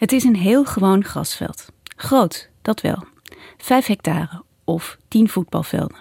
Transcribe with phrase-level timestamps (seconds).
[0.00, 1.66] Het is een heel gewoon grasveld.
[1.96, 3.04] Groot, dat wel.
[3.58, 5.96] Vijf hectare of tien voetbalvelden.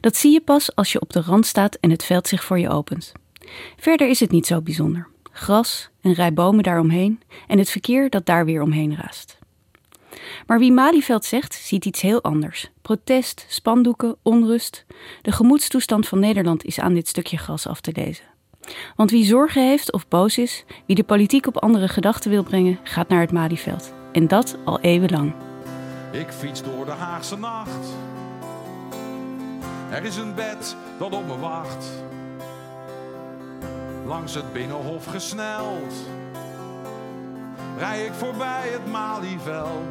[0.00, 2.58] Dat zie je pas als je op de rand staat en het veld zich voor
[2.58, 3.12] je opent.
[3.76, 5.08] Verder is het niet zo bijzonder.
[5.32, 9.38] Gras, een rij bomen daaromheen en het verkeer dat daar weer omheen raast.
[10.46, 12.70] Maar wie Malieveld zegt, ziet iets heel anders.
[12.82, 14.84] Protest, spandoeken, onrust.
[15.22, 18.31] De gemoedstoestand van Nederland is aan dit stukje gras af te lezen.
[18.96, 22.78] Want wie zorgen heeft of boos is, wie de politiek op andere gedachten wil brengen,
[22.82, 23.92] gaat naar het Malieveld.
[24.12, 25.32] En dat al eeuwenlang.
[26.12, 27.88] Ik fiets door de Haagse nacht.
[29.90, 31.86] Er is een bed dat op me wacht.
[34.06, 35.94] Langs het binnenhof gesneld.
[37.78, 39.82] Rij ik voorbij het Malieveld.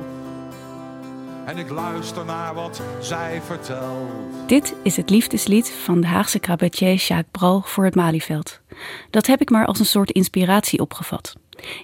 [1.45, 4.09] En ik luister naar wat zij vertelt.
[4.47, 8.60] Dit is het liefdeslied van de Haagse cabaretier Jacques Bral voor het Malieveld.
[9.09, 11.35] Dat heb ik maar als een soort inspiratie opgevat.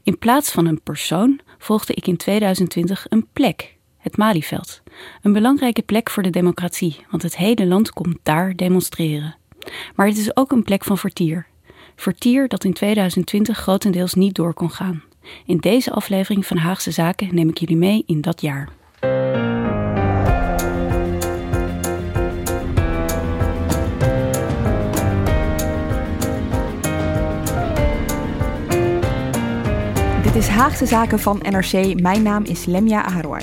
[0.04, 4.82] In plaats van een persoon volgde ik in 2020 een plek, het Malieveld.
[5.22, 9.36] Een belangrijke plek voor de democratie, want het hele land komt daar demonstreren.
[9.96, 11.48] Maar het is ook een plek van vertier.
[11.96, 15.04] Vertier dat in 2020 grotendeels niet door kon gaan.
[15.46, 18.70] In deze aflevering van Haagse Zaken neem ik jullie mee in dat jaar.
[30.48, 32.02] Is Haagse Zaken van NRC.
[32.02, 33.42] Mijn naam is Lemia Aharoy.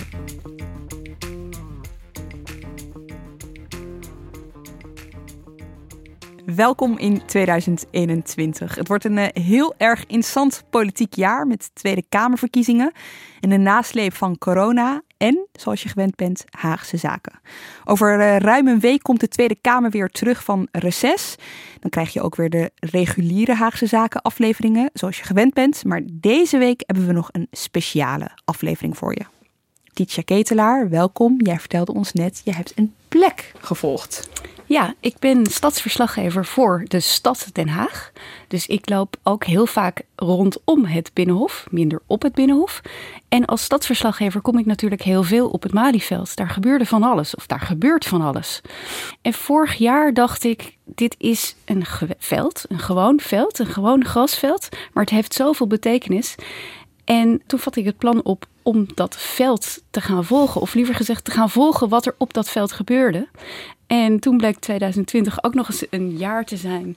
[6.47, 8.75] Welkom in 2021.
[8.75, 12.93] Het wordt een eh, heel erg interessant politiek jaar met Tweede Kamerverkiezingen
[13.41, 17.41] en de nasleep van corona en, zoals je gewend bent, Haagse zaken.
[17.85, 21.35] Over uh, ruim een week komt de Tweede Kamer weer terug van reces.
[21.81, 25.85] Dan krijg je ook weer de reguliere Haagse zaken afleveringen, zoals je gewend bent.
[25.85, 29.25] Maar deze week hebben we nog een speciale aflevering voor je.
[29.93, 31.35] Titia Ketelaar, welkom.
[31.39, 34.29] Jij vertelde ons net, je hebt een plek gevolgd.
[34.67, 38.13] Ja, ik ben stadsverslaggever voor de stad Den Haag.
[38.49, 42.81] Dus ik loop ook heel vaak rondom het Binnenhof, minder op het Binnenhof.
[43.29, 46.37] En als stadsverslaggever kom ik natuurlijk heel veel op het Malieveld.
[46.37, 48.61] Daar gebeurde van alles, of daar gebeurt van alles.
[49.23, 51.85] En vorig jaar dacht ik, dit is een
[52.19, 54.69] veld, een gewoon veld, een gewoon grasveld.
[54.93, 56.35] Maar het heeft zoveel betekenis.
[57.05, 60.61] En toen vatte ik het plan op om dat veld te gaan volgen.
[60.61, 63.29] Of liever gezegd, te gaan volgen wat er op dat veld gebeurde.
[63.87, 66.97] En toen bleek 2020 ook nog eens een jaar te zijn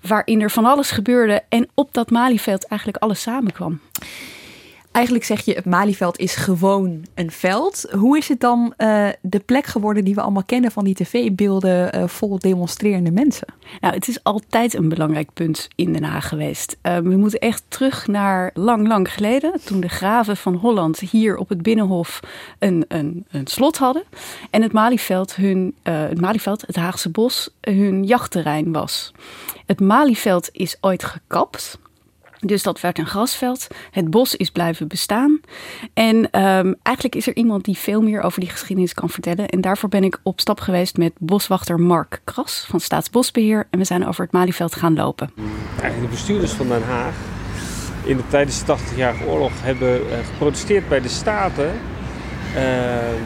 [0.00, 3.80] waarin er van alles gebeurde en op dat Malieveld eigenlijk alles samenkwam.
[4.94, 7.86] Eigenlijk zeg je, het Malieveld is gewoon een veld.
[7.90, 11.96] Hoe is het dan uh, de plek geworden die we allemaal kennen van die tv-beelden
[11.96, 13.46] uh, vol demonstrerende mensen?
[13.80, 16.76] Nou, het is altijd een belangrijk punt in Den Haag geweest.
[16.82, 21.36] Uh, we moeten echt terug naar lang, lang geleden, toen de graven van Holland hier
[21.36, 22.20] op het Binnenhof
[22.58, 24.02] een, een, een slot hadden.
[24.50, 29.12] En het Malieveld, hun, het Malieveld, het Haagse Bos, hun jachtterrein was.
[29.66, 31.78] Het Malieveld is ooit gekapt.
[32.44, 33.66] Dus dat werd een grasveld.
[33.90, 35.40] Het bos is blijven bestaan.
[35.94, 39.48] En um, eigenlijk is er iemand die veel meer over die geschiedenis kan vertellen.
[39.48, 43.66] En daarvoor ben ik op stap geweest met boswachter Mark Kras van Staatsbosbeheer.
[43.70, 45.30] En we zijn over het Malieveld gaan lopen.
[46.00, 47.14] De bestuurders van Den Haag
[48.04, 51.72] in de, tijdens de 80-jarige oorlog hebben uh, geprotesteerd bij de Staten.
[52.56, 52.62] Uh,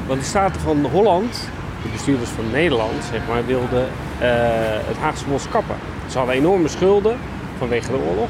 [0.06, 1.49] want de Staten van Holland,
[1.82, 4.29] de bestuurders van Nederland, zeg maar, wilden uh,
[4.87, 5.76] het Haagse bos kappen.
[6.11, 7.19] Ze hadden enorme schulden
[7.59, 8.29] vanwege de oorlog.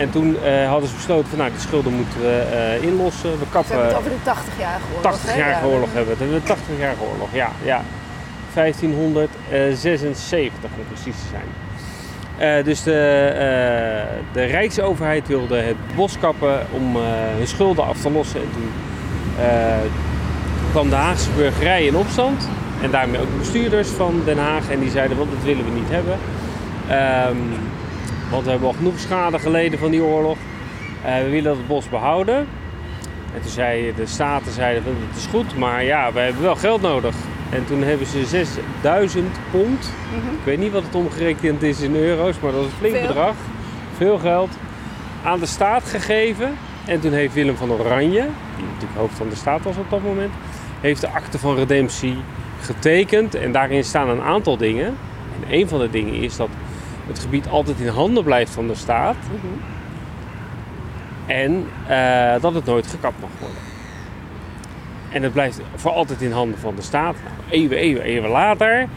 [0.00, 3.38] En toen uh, hadden ze besloten van nou, die schulden moeten we uh, inlossen.
[3.38, 3.76] We kappen.
[3.76, 5.18] We hebben het over de 80-jarige oorlog.
[5.18, 6.46] 80-jarige oorlog hebben we het.
[6.46, 7.50] De 80-jarige oorlog, ja.
[7.62, 7.82] ja.
[8.54, 11.44] 1576 om precies te zijn.
[12.58, 16.96] Uh, dus de, de Rijksoverheid wilde het bos kappen om
[17.36, 18.40] hun schulden af te lossen.
[18.40, 18.72] En toen
[19.40, 19.76] eh,
[20.70, 22.48] kwam de Haagse burgerij in opstand.
[22.82, 24.70] En daarmee ook de bestuurders van Den Haag.
[24.70, 26.18] En die zeiden, want dat willen we niet hebben.
[26.88, 27.36] Ehm,
[28.30, 30.36] want we hebben al genoeg schade geleden van die oorlog.
[31.04, 32.36] Eh, we willen het bos behouden.
[33.34, 36.56] En toen zeiden de staten, zeiden, van, het is goed, maar ja, we hebben wel
[36.56, 37.14] geld nodig.
[37.50, 39.92] En toen hebben ze 6000 pond.
[40.12, 43.06] Ik weet niet wat het omgerekend is in euro's, maar dat is een flink Veel.
[43.06, 43.34] bedrag.
[43.96, 44.50] Veel geld.
[45.24, 46.56] Aan de staat gegeven.
[46.84, 48.26] En toen heeft Willem van Oranje,
[48.56, 50.32] die natuurlijk hoofd van de staat was op dat moment,
[50.80, 52.16] heeft de akte van redemptie
[52.60, 53.34] getekend.
[53.34, 54.86] En daarin staan een aantal dingen.
[54.86, 56.48] En een van de dingen is dat
[57.10, 59.16] het gebied altijd in handen blijft van de staat.
[61.26, 63.58] En eh, dat het nooit gekapt mag worden.
[65.12, 67.14] En het blijft voor altijd in handen van de staat.
[67.24, 68.88] Nou, eeuwen, eeuwen, eeuwen later,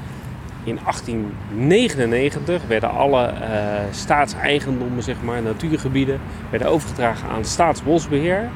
[0.64, 6.20] in 1899, werden alle eh, staatseigendommen, zeg maar, natuurgebieden,
[6.50, 8.50] werden overgedragen aan Staatsbosbeheer.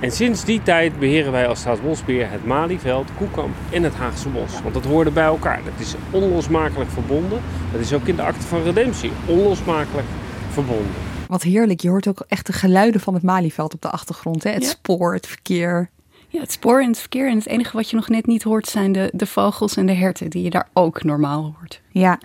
[0.00, 4.62] En sinds die tijd beheren wij als Staatsbosbeheer het Malieveld, Koekamp en het Haagse Bos.
[4.62, 5.60] Want dat hoorde bij elkaar.
[5.64, 7.40] Dat is onlosmakelijk verbonden.
[7.72, 10.06] Dat is ook in de akte van redemptie onlosmakelijk
[10.50, 10.92] verbonden.
[11.28, 11.80] Wat heerlijk.
[11.80, 14.42] Je hoort ook echt de geluiden van het Malieveld op de achtergrond.
[14.42, 14.50] Hè?
[14.50, 14.68] Het Ja.
[14.68, 15.90] spoor, het verkeer.
[16.28, 17.28] Ja, het spoor en het verkeer.
[17.28, 19.92] En het enige wat je nog net niet hoort zijn de, de vogels en de
[19.94, 21.80] herten, die je daar ook normaal hoort.
[21.88, 22.18] Ja.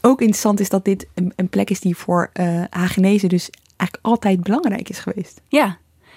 [0.00, 3.98] Ook interessant is dat dit een, een plek is die voor eh Hagenezen dus eigenlijk
[4.02, 5.40] altijd belangrijk is geweest.
[5.48, 5.76] Ja,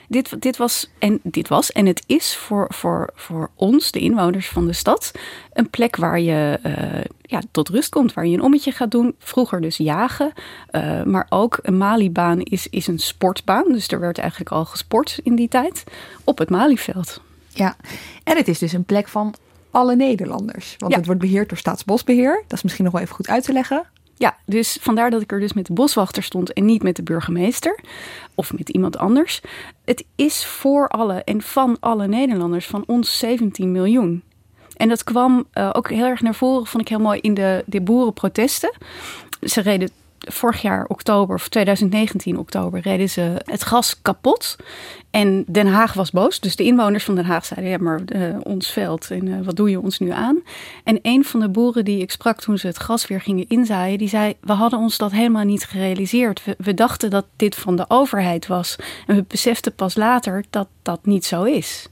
[0.09, 4.49] dit, dit, was, en, dit was en het is voor, voor, voor ons, de inwoners
[4.49, 5.11] van de stad,
[5.53, 9.15] een plek waar je eh, ja, tot rust komt, waar je een ommetje gaat doen.
[9.19, 10.33] Vroeger dus jagen,
[10.69, 13.71] eh, maar ook een Malibaan is, is een sportbaan.
[13.71, 15.83] Dus er werd eigenlijk al gesport in die tijd
[16.23, 17.21] op het Malieveld.
[17.47, 17.75] Ja.
[18.23, 19.33] En het is dus een plek van
[19.71, 20.75] alle Nederlanders.
[20.77, 20.97] Want Ja.
[20.97, 22.43] het wordt beheerd door Staatsbosbeheer.
[22.47, 23.83] Dat is misschien nog wel even goed uit te leggen.
[24.19, 27.03] Ja, dus vandaar dat ik er dus met de boswachter stond en niet met de
[27.03, 27.79] burgemeester
[28.35, 29.41] of met iemand anders.
[29.85, 34.23] Het is voor alle en van alle Nederlanders, van ons 17 miljoen.
[34.75, 37.63] En dat kwam eh, ook heel erg naar voren, vond ik heel mooi, in de,
[37.65, 38.73] de boerenprotesten.
[39.41, 39.89] Ze reden
[40.19, 44.55] vorig jaar oktober, of 2019 oktober, reden ze het gas kapot.
[45.09, 46.39] En Den Haag was boos.
[46.39, 49.55] Dus de inwoners van Den Haag zeiden, ja maar eh, ons veld en eh, wat
[49.55, 50.39] doe je ons nu aan?
[50.83, 53.97] En een van de boeren die ik sprak toen ze het gas weer gingen inzaaien,
[53.97, 56.45] die zei, we hadden ons dat helemaal niet gerealiseerd.
[56.45, 58.75] We, we dachten dat dit van de overheid was.
[59.07, 61.87] En we beseften pas later dat dat niet zo is.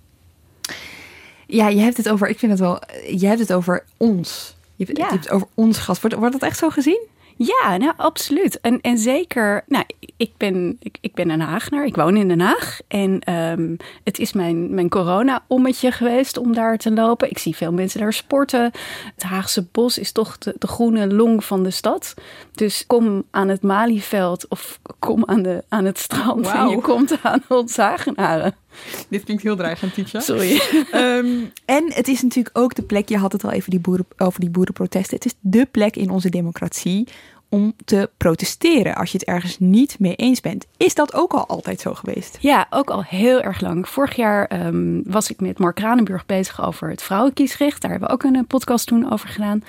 [1.48, 2.80] Ja, je hebt het over, ik vind het wel,
[3.18, 4.56] je hebt het over ons.
[4.76, 5.06] Je hebt, Ja.
[5.06, 6.02] je hebt het over ons gas.
[6.02, 7.02] Wordt, wordt dat echt zo gezien?
[7.38, 8.60] Ja, nou absoluut.
[8.60, 9.84] En, en zeker, nou,
[10.18, 12.80] ik ben, ik, ik ben een Haagnaar, ik woon in Den Haag.
[12.88, 17.30] En ehm, het is mijn, mijn corona-ommetje geweest om daar te lopen.
[17.30, 18.72] Ik zie veel mensen daar sporten.
[19.16, 22.14] Het Haagse bos is toch de, de groene long van de stad.
[22.52, 27.18] Dus kom aan het Malieveld of kom aan, de, aan het strand en je komt
[27.22, 28.56] aan ons Hagenaren.
[29.10, 30.22] Dit klinkt heel dreigend, Tietje.
[30.22, 30.62] Sorry.
[30.92, 31.28] Ehm,
[31.66, 34.40] en het is natuurlijk ook de plek, je had het al even die boeren, over
[34.40, 35.16] die boerenprotesten.
[35.16, 37.08] Het is de plek in onze democratie
[37.50, 40.66] om te protesteren als je het ergens niet mee eens bent.
[40.78, 42.38] Is dat ook al altijd zo geweest?
[42.40, 43.90] Ja, ook al heel erg lang.
[43.90, 47.82] Vorig jaar ehm, was ik met Mark Kranenburg bezig over het vrouwenkiesrecht.
[47.82, 49.64] Daar hebben we ook een eh, podcast toen over gedaan.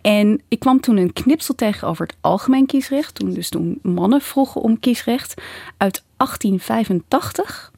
[0.00, 3.14] En ik kwam toen een knipsel tegen over het algemeen kiesrecht.
[3.14, 5.34] Toen dus toen mannen vroegen om kiesrecht
[5.76, 7.71] uit 1885.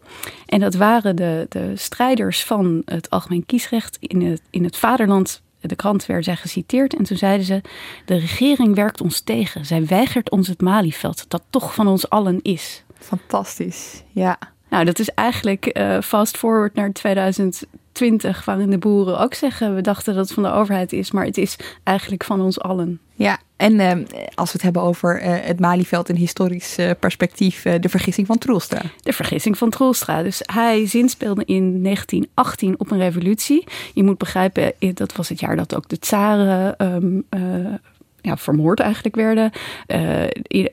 [0.46, 5.42] En dat waren de, de strijders van het algemeen kiesrecht in het, in het vaderland.
[5.60, 7.60] De krant werd zij geciteerd en toen zeiden ze:
[8.04, 9.66] De regering werkt ons tegen.
[9.66, 12.84] Zij weigert ons het Malieveld, dat toch van ons allen is.
[12.98, 14.38] Fantastisch, ja.
[14.68, 19.80] Nou, dat is eigenlijk eh, fast forward naar 2020, waarin de boeren ook zeggen: we
[19.80, 23.00] dachten dat het van de overheid is, maar het is eigenlijk van ons allen.
[23.14, 24.04] Ja, en ehm,
[24.34, 28.26] als we het hebben over eh, het Malieveld in historisch eh, perspectief, eh, de vergissing
[28.26, 28.80] van Troelstra.
[29.02, 30.22] De vergissing van Troelstra.
[30.22, 33.64] Dus hij zinspeelde in 1918 op een revolutie.
[33.94, 37.74] Je moet begrijpen, dat was het jaar dat ook de tsaren ehm, eh,
[38.20, 39.50] ja, vermoord eigenlijk werden.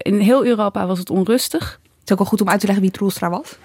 [0.03, 1.79] In heel Europa was het onrustig.
[1.83, 3.57] Het is ook wel goed om uit te leggen wie Troelstra was.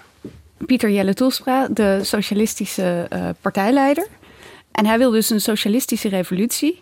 [0.65, 3.07] Pieter Jelle Toelstra, de socialistische
[3.41, 4.07] partijleider.
[4.71, 6.81] En hij wilde dus een socialistische revolutie.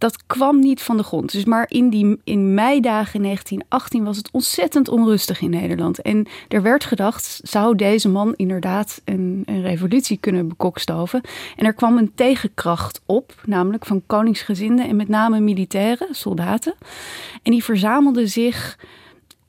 [0.00, 1.32] Dat kwam niet van de grond.
[1.32, 6.02] Dus maar in die in meidagen 1918 was het ontzettend onrustig in Nederland.
[6.02, 11.20] En er werd gedacht, zou deze man inderdaad een, een revolutie kunnen bekokstoven?
[11.56, 16.74] En er kwam een tegenkracht op, namelijk van koningsgezinden en met name militairen, soldaten.
[17.42, 18.78] En die verzamelden zich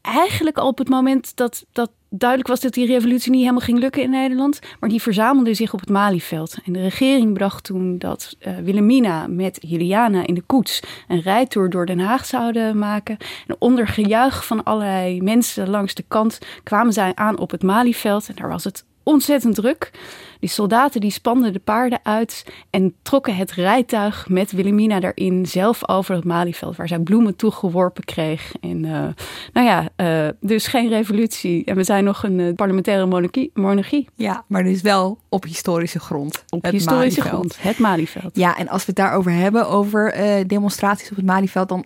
[0.01, 3.79] eigenlijk al op het moment dat, dat duidelijk was dat die revolutie niet helemaal ging
[3.79, 4.59] lukken in Nederland.
[4.79, 6.57] Maar die verzamelden zich op het Malieveld.
[6.65, 11.69] En de regering bracht toen dat eh, Wilhelmina met Juliana in de koets een rijtour
[11.69, 13.17] door Den Haag zouden maken.
[13.47, 18.27] En onder gejuich van allerlei mensen langs de kant kwamen zij aan op het Malieveld.
[18.27, 19.91] En daar was het ontzettend druk.
[20.39, 25.89] Die soldaten die spanden de paarden uit en trokken het rijtuig met Wilhelmina daarin zelf
[25.89, 28.53] over het Malieveld, waar zij bloemen toegeworpen kreeg.
[28.61, 29.07] En uh,
[29.53, 31.65] nou ja, uh, dus geen revolutie.
[31.65, 34.07] En we zijn nog een uh, parlementaire monarchie, monarchie.
[34.15, 36.43] Ja, maar dus wel op historische grond.
[36.49, 37.53] Op het historische Malieveld.
[37.53, 38.35] grond, het Malieveld.
[38.35, 40.13] Ja, en als we het daarover hebben, over
[40.47, 41.85] demonstraties op het Malieveld, dan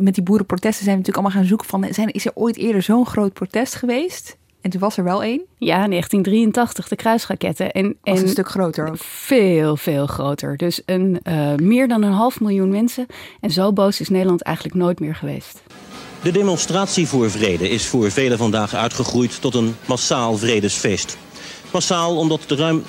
[0.00, 2.82] met die boerenprotesten zijn we natuurlijk allemaal gaan zoeken van, zijn, is er ooit eerder
[2.82, 4.38] zo'n groot protest geweest?
[4.60, 5.40] En toen was er wel één?
[5.58, 7.70] Ja, 1983, de kruisraketten.
[7.70, 8.96] En, en een stuk groter ook.
[8.98, 10.56] Veel, veel groter.
[10.56, 13.06] Dus een, uh, meer dan een half miljoen mensen.
[13.40, 15.62] En zo boos is Nederland eigenlijk nooit meer geweest.
[16.22, 21.16] De demonstratie voor vrede is voor velen vandaag uitgegroeid tot een massaal vredesfeest.
[21.72, 22.82] Massaal omdat de ruim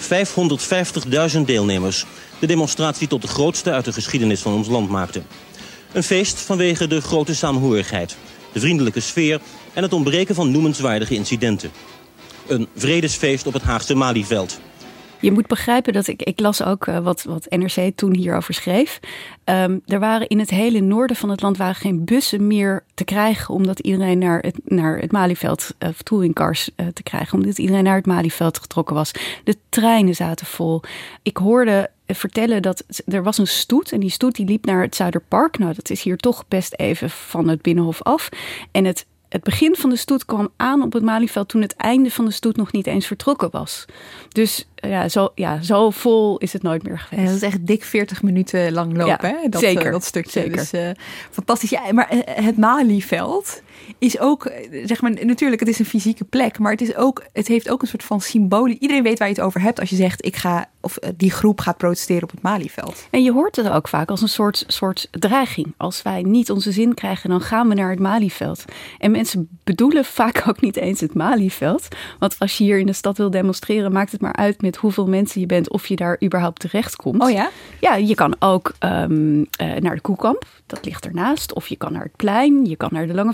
[1.35, 2.05] 550.000 deelnemers
[2.39, 5.25] de demonstratie tot de grootste uit de geschiedenis van ons land maakten.
[5.91, 8.17] Een feest vanwege de grote saamhorigheid,
[8.51, 9.39] de vriendelijke sfeer
[9.73, 11.71] en het ontbreken van noemenswaardige incidenten.
[12.47, 14.59] Een vredesfeest op het Haagse Malieveld.
[15.21, 18.99] Je moet begrijpen dat ik, ik las ook uh, wat, wat NRC toen hierover schreef.
[19.45, 23.03] Um, er waren in het hele noorden van het land waren geen bussen meer te
[23.03, 27.83] krijgen, omdat iedereen naar het, naar het Malieveld, uh, touringcars uh, te krijgen, omdat iedereen
[27.83, 29.11] naar het Malieveld getrokken was.
[29.43, 30.81] De treinen zaten vol.
[31.21, 34.95] Ik hoorde vertellen dat er was een stoet en die stoet die liep naar het
[34.95, 35.57] Zuiderpark.
[35.57, 38.29] Nou, dat is hier toch best even van het Binnenhof af.
[38.71, 42.11] En het het begin van de stoet kwam aan op het Malieveld toen het einde
[42.11, 43.85] van de stoet nog niet eens vertrokken was.
[44.29, 47.21] Dus ja, zo, ja, zo vol is het nooit meer geweest.
[47.21, 49.49] Ja, dat is echt dik 40 minuten lang lopen, hè?
[49.49, 49.85] Dat, zeker.
[49.85, 50.31] Uh, dat stukje.
[50.31, 50.57] Zeker.
[50.57, 50.89] Dus uh,
[51.29, 51.69] fantastisch.
[51.69, 53.61] Ja, maar eh, het Malieveld
[53.97, 54.51] is ook,
[54.85, 57.81] zeg maar, natuurlijk, het is een fysieke plek, maar het, is ook, het heeft ook
[57.81, 58.79] een soort van symbolie.
[58.79, 61.59] Iedereen weet waar je het over hebt als je zegt, ik ga, of die groep
[61.59, 63.07] gaat protesteren op het Malieveld.
[63.09, 65.73] En je hoort het ook vaak als een soort, soort dreiging.
[65.77, 68.65] Als wij niet onze zin krijgen, dan gaan we naar het Malieveld.
[68.97, 71.87] En mensen bedoelen vaak ook niet eens het Malieveld.
[72.19, 75.07] Want als je hier in de stad wil demonstreren, maakt het maar uit met hoeveel
[75.07, 77.21] mensen je bent of je daar überhaupt terecht komt.
[77.21, 77.49] Oh ja?
[77.79, 79.45] Ja, je kan ook um, uh,
[79.75, 81.53] naar de Koekamp, dat ligt ernaast.
[81.53, 83.33] Of je kan naar het plein, je kan naar de Lange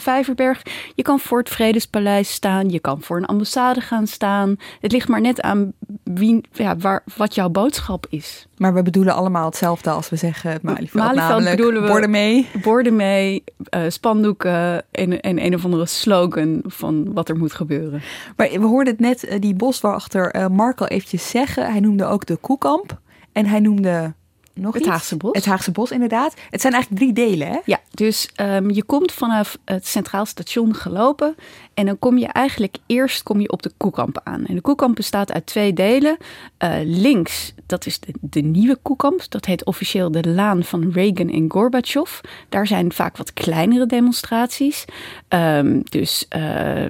[0.95, 4.55] Je kan voor het Vredespaleis staan, je kan voor een ambassade gaan staan.
[4.79, 8.47] Het ligt maar net aan wie, ja, waar, wat jouw boodschap is.
[8.57, 11.03] Maar we bedoelen allemaal hetzelfde als we zeggen het Malieveld.
[11.03, 12.47] Malieveld namelijk, bedoelen we borden mee.
[12.61, 13.43] Borden mee,
[13.75, 18.01] uh, spandoeken en, en een of andere slogan van wat er moet gebeuren.
[18.35, 21.71] Maar we hoorden het net, uh, die boswachter uh, Marco eventjes zeggen.
[21.71, 22.99] Hij noemde ook de Koekamp.
[23.31, 24.13] En hij noemde
[24.57, 24.91] nog het iets?
[24.91, 25.31] Haagse Bos.
[25.31, 26.33] Het Haagse Bos, inderdaad.
[26.49, 27.57] Het zijn eigenlijk drie delen, hè?
[27.65, 31.35] Ja, dus um, je komt vanaf het Centraal Station gelopen.
[31.73, 34.45] En dan kom je eigenlijk eerst kom je op de Koekamp aan.
[34.45, 36.17] En de Koekamp bestaat uit twee delen.
[36.63, 39.21] Uh, links, dat is de, de nieuwe Koekamp.
[39.29, 42.19] Dat heet officieel de Laan van Reagan en Gorbachev.
[42.49, 44.85] Daar zijn vaak wat kleinere demonstraties.
[45.29, 46.89] Um, dus uh, uh,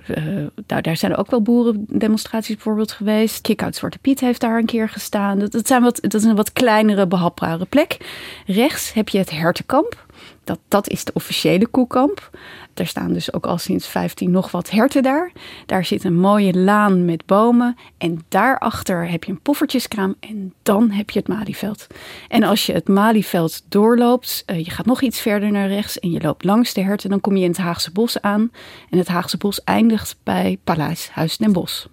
[0.67, 3.41] nou, daar zijn ook wel boerendemonstraties bijvoorbeeld geweest.
[3.41, 5.39] Kick-out Zwarte Piet heeft daar een keer gestaan.
[5.39, 7.97] Dat, dat, zijn wat, dat een wat kleinere, behapbare plek.
[8.45, 10.05] Rechts heb je het Hertenkamp.
[10.43, 12.29] Dat, dat is de officiële koekamp.
[12.73, 15.31] Er staan dus ook al sinds 15 nog wat herten daar.
[15.65, 17.77] Daar zit een mooie laan met bomen.
[17.97, 20.15] En daarachter heb je een poffertjeskraam.
[20.19, 21.87] En dan heb je het Malieveld.
[22.27, 26.11] En als je het Malieveld doorloopt, uh, je gaat nog iets verder naar rechts en
[26.11, 28.51] je loopt langs de herten, dan kom je in het Haagse Bos aan.
[28.89, 31.85] En het Haagse Bos eindigt bij Paleis Huis den Bosch.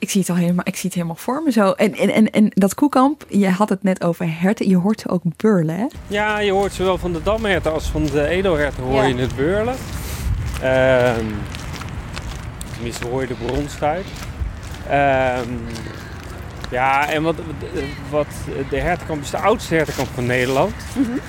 [0.00, 1.70] Ik zie het al helemaal, ik zie het helemaal voor me zo.
[1.70, 4.68] En, en, en, en dat koekamp, je had het net over herten.
[4.68, 5.86] Je hoort ook beurlen, hè?
[6.06, 9.04] Ja, je hoort zowel van de damherten als van de edelherten hoor ja.
[9.04, 9.74] je het beurlen.
[10.62, 11.12] Uh,
[12.74, 14.04] tenminste hoor je de bronstijd.
[14.86, 15.38] Uh,
[16.70, 17.36] ja, en wat,
[18.10, 18.26] wat
[18.70, 20.74] de hertenkamp is de oudste hertenkamp van Nederland.
[20.96, 21.20] Mm -hmm.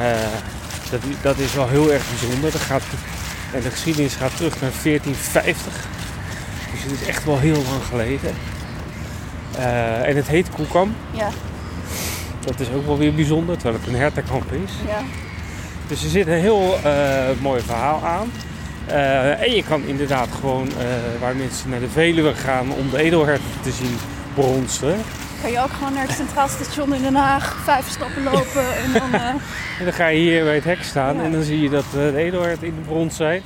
[0.00, 0.16] uh,
[0.90, 2.50] dat, dat is wel heel erg bijzonder.
[2.52, 2.82] Dat gaat,
[3.52, 5.93] en de geschiedenis gaat terug naar 1450.
[6.74, 8.34] Dus het is echt wel heel lang geleden.
[9.58, 10.94] Uh, en het heet Koekam.
[11.10, 11.28] Ja.
[12.40, 14.72] Dat is ook wel weer bijzonder, terwijl het een hertenkamp is.
[14.86, 15.02] Ja.
[15.86, 18.32] Dus er zit een heel uh, mooi verhaal aan.
[18.88, 20.68] Uh, en je kan inderdaad gewoon,
[21.20, 23.96] waar mensen naar de Veluwe gaan om de edelherten te zien
[24.34, 24.96] bronzen.
[25.42, 28.92] Kan je ook gewoon naar het Centraal Station in Den Haag vijf stappen lopen en
[28.92, 29.20] dan...
[29.78, 31.22] en dan ga je hier bij het hek staan ja.
[31.22, 33.42] en dan zie je dat de edelherten in de brons zijn.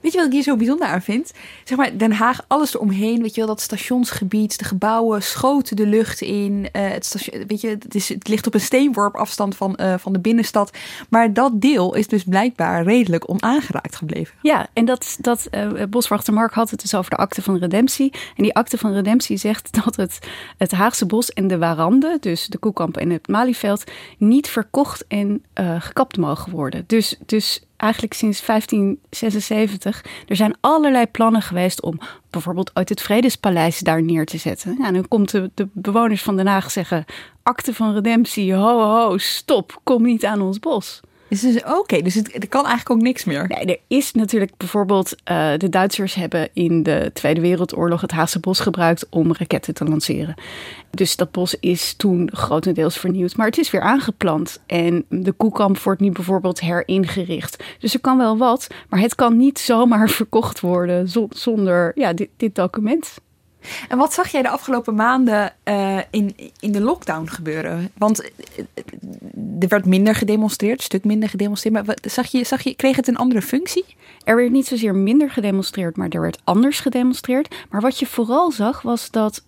[0.00, 1.32] Weet je wat ik hier zo bijzonder aan vind?
[1.64, 3.22] Zeg maar, Den Haag, alles eromheen.
[3.22, 6.68] Weet je wel, dat stationsgebied, de gebouwen schoten de lucht in.
[6.72, 9.94] Uh, het, station, weet je, het, is, het ligt op een steenworp afstand van, uh,
[9.98, 10.70] van de binnenstad.
[11.08, 14.34] Maar dat deel is dus blijkbaar redelijk onaangeraakt gebleven.
[14.42, 18.12] Ja, en dat, dat uh, boswachter Mark had het dus over de akte van redemptie.
[18.36, 20.18] En die akte van redemptie zegt dat het,
[20.58, 23.84] het Haagse bos en de warande, dus de Koekamp en het Malieveld,
[24.18, 25.44] niet verkocht en
[25.78, 26.84] gekapt mogen worden.
[26.86, 30.04] Dus, dus eigenlijk sinds 1576.
[30.26, 31.98] Er zijn allerlei plannen geweest om
[32.30, 34.76] bijvoorbeeld uit het Vredespaleis daar neer te zetten.
[34.78, 37.04] Ja, dan komt de, de bewoners van Den Haag zeggen:
[37.42, 41.00] akte van redemptie, ho, ho, stop, kom niet aan ons bos.
[41.28, 43.46] Dus, oké, dus het, er kan eigenlijk ook niks meer.
[43.48, 45.14] Nee, er is natuurlijk bijvoorbeeld...
[45.30, 49.84] Uh, de Duitsers hebben in de Tweede Wereldoorlog het Haagse bos gebruikt om raketten te
[49.84, 50.34] lanceren.
[50.90, 53.36] Dus dat bos is toen grotendeels vernieuwd.
[53.36, 54.60] Maar het is weer aangeplant.
[54.66, 57.64] En de koekamp wordt nu bijvoorbeeld heringericht.
[57.78, 62.28] Dus er kan wel wat, maar het kan niet zomaar verkocht worden zonder ja, dit,
[62.36, 63.14] dit document.
[63.88, 67.90] En wat zag jij de afgelopen maanden uh, in, in de lockdown gebeuren?
[67.98, 68.64] Want eh,
[69.60, 71.86] er werd minder gedemonstreerd, een stuk minder gedemonstreerd.
[71.86, 73.84] Maar zag je, zag je, kreeg het een andere functie?
[74.24, 77.54] Er werd niet zozeer minder gedemonstreerd, maar er werd anders gedemonstreerd.
[77.70, 79.42] Maar wat je vooral zag was dat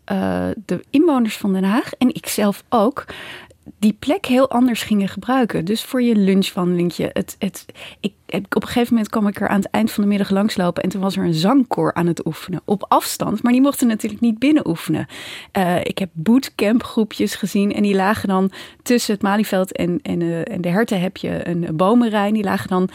[0.65, 3.05] de inwoners van Den Haag, en ikzelf ook,
[3.79, 5.65] die plek heel anders gingen gebruiken.
[5.65, 7.11] Dus voor je lunchwandelingje.
[7.13, 7.65] Het, het,
[8.01, 8.15] ik,
[8.55, 10.83] op een gegeven moment kwam ik er aan het eind van de middag langslopen.
[10.83, 12.61] En toen was er een zangkoor aan het oefenen.
[12.65, 13.43] Op afstand.
[13.43, 15.07] Maar die mochten natuurlijk niet binnen oefenen.
[15.59, 17.73] Uh, ik heb bootcamp groepjes gezien.
[17.73, 18.51] En die lagen dan
[18.83, 22.33] tussen het Malieveld en, en, uh, en de herten heb je een bomenrij.
[22.33, 22.89] Die lagen dan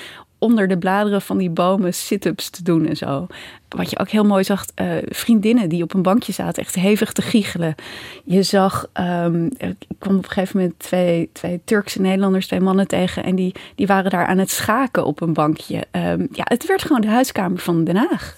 [0.44, 3.28] onder de bladeren van die bomen sit-ups te doen en zo.
[3.70, 7.12] Wat je ook heel mooi zag, uh, vriendinnen die op een bankje zaten, echt hevig
[7.12, 7.76] te giechelen.
[8.24, 12.88] Je zag, um, ik kwam op een gegeven moment twee, twee Turkse Nederlanders, twee mannen
[12.88, 13.24] tegen.
[13.24, 15.86] En die, die waren daar aan het schaken op een bankje.
[15.92, 18.38] Um, ja, het werd gewoon de huiskamer van Den Haag.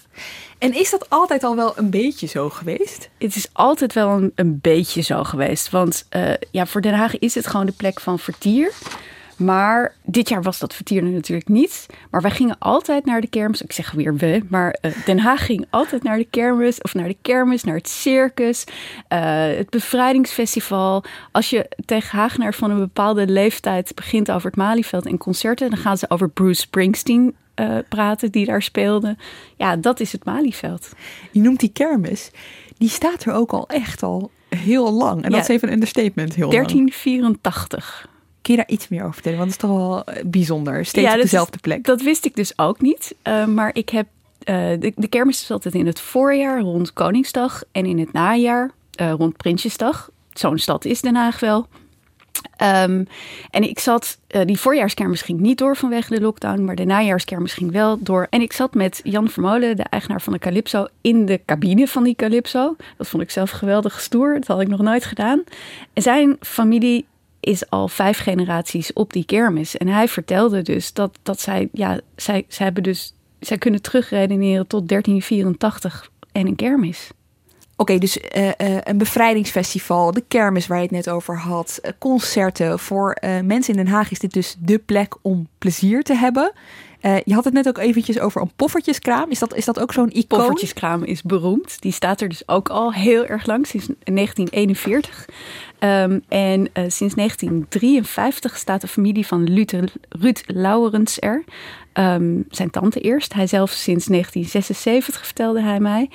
[0.58, 3.08] En is dat altijd al wel een beetje zo geweest?
[3.18, 5.70] Het is altijd wel een, een beetje zo geweest.
[5.70, 8.72] Want uh, ja, voor Den Haag is het gewoon de plek van vertier.
[9.36, 11.86] Maar dit jaar was dat vertierde natuurlijk niet.
[12.10, 13.62] Maar wij gingen altijd naar de kermis.
[13.62, 16.82] Ik zeg weer we, maar uh, Den Haag ging altijd naar de kermis.
[16.82, 18.64] Of naar de kermis, naar het circus.
[19.12, 21.04] Uh, het bevrijdingsfestival.
[21.32, 25.70] Als je tegen Hagenaars van een bepaalde leeftijd begint over het Malieveld en concerten...
[25.70, 29.16] dan gaan ze over Bruce Springsteen uh, praten die daar speelde.
[29.56, 30.88] Ja, dat is het Malieveld.
[31.30, 32.30] Je noemt die kermis.
[32.78, 35.22] Die staat er ook al echt al heel lang.
[35.22, 36.34] En ja, dat is even een understatement.
[36.34, 38.00] Heel 1384.
[38.02, 38.15] Lang.
[38.46, 39.38] Kun je daar iets meer over vertellen?
[39.38, 40.84] Want het is toch wel eh, bijzonder.
[40.84, 41.84] Steeds op dezelfde plek.
[41.84, 43.14] Dat wist ik dus ook niet.
[43.24, 44.06] Uh, maar ik heb.
[44.44, 47.62] Uh, de, de, kermis is altijd in het voorjaar rond Koningsdag.
[47.72, 50.10] En in het najaar uh, rond Prinsjesdag.
[50.32, 51.66] Zo'n stad is Den Haag wel.
[52.62, 53.06] Um,
[53.50, 57.54] en ik zat, uh, die voorjaarskermis ging niet door vanwege de lockdown, maar de najaarskermis
[57.54, 58.26] ging wel door.
[58.30, 62.02] En ik zat met Jan Vermolen, de eigenaar van de Calypso, in de cabine van
[62.02, 62.76] die Calypso.
[62.96, 65.44] Dat vond ik zelf geweldig stoer, dat had ik nog nooit gedaan.
[65.92, 67.06] En zijn familie
[67.46, 69.76] is al vijf generaties op die kermis.
[69.76, 74.66] En hij vertelde dus dat, dat zij, ja, zij, zij hebben dus, zij kunnen terugredeneren
[74.66, 77.10] tot 1384 en een kermis.
[77.78, 81.78] Oké, okay, dus uh, uh, een bevrijdingsfestival, de kermis waar je het net over had,
[81.82, 82.78] uh, concerten.
[82.78, 86.52] Voor mensen in Den Haag is dit dus de plek om plezier te hebben.
[87.24, 89.30] je had het net ook eventjes over een poffertjeskraam.
[89.30, 90.38] Is dat, is dat ook zo'n icoon?
[90.38, 91.80] Poffertjeskraam is beroemd.
[91.80, 95.26] Die staat er dus ook al heel erg lang, sinds 1941.
[95.80, 101.44] Um, en uh, sinds 1953 staat de familie van Luther, Ruud Laurens er.
[101.94, 103.32] Um, zijn tante eerst.
[103.32, 106.10] Hij zelf sinds 1976 vertelde hij mij.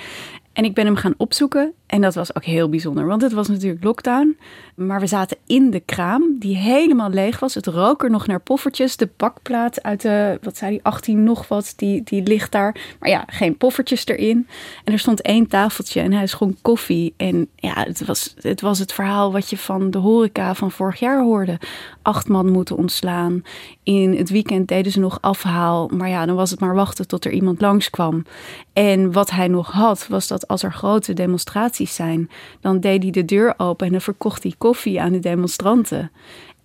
[0.53, 3.47] En ik ben hem gaan opzoeken en dat was ook heel bijzonder, want het was
[3.47, 4.37] natuurlijk lockdown.
[4.75, 7.55] Maar we zaten in de kraam die helemaal leeg was.
[7.55, 8.97] Het rook er nog naar poffertjes.
[8.97, 12.95] De bakplaat uit de, wat zei die, 18 nog wat, die, die ligt daar.
[12.99, 14.47] Maar ja, geen poffertjes erin.
[14.83, 17.13] En er stond één tafeltje en hij schonk koffie.
[17.17, 20.99] En ja, het was, het was het verhaal wat je van de horeca van vorig
[20.99, 21.59] jaar hoorde.
[22.01, 23.43] Acht man moeten ontslaan.
[23.83, 25.87] In het weekend deden ze nog afhaal.
[25.87, 28.25] Maar ja, dan was het maar wachten tot er iemand langskwam.
[28.73, 32.29] En wat hij nog had, was dat als er grote demonstraties zijn.
[32.59, 36.11] Dan deed hij de deur open en dan verkocht hij koffie aan de demonstranten.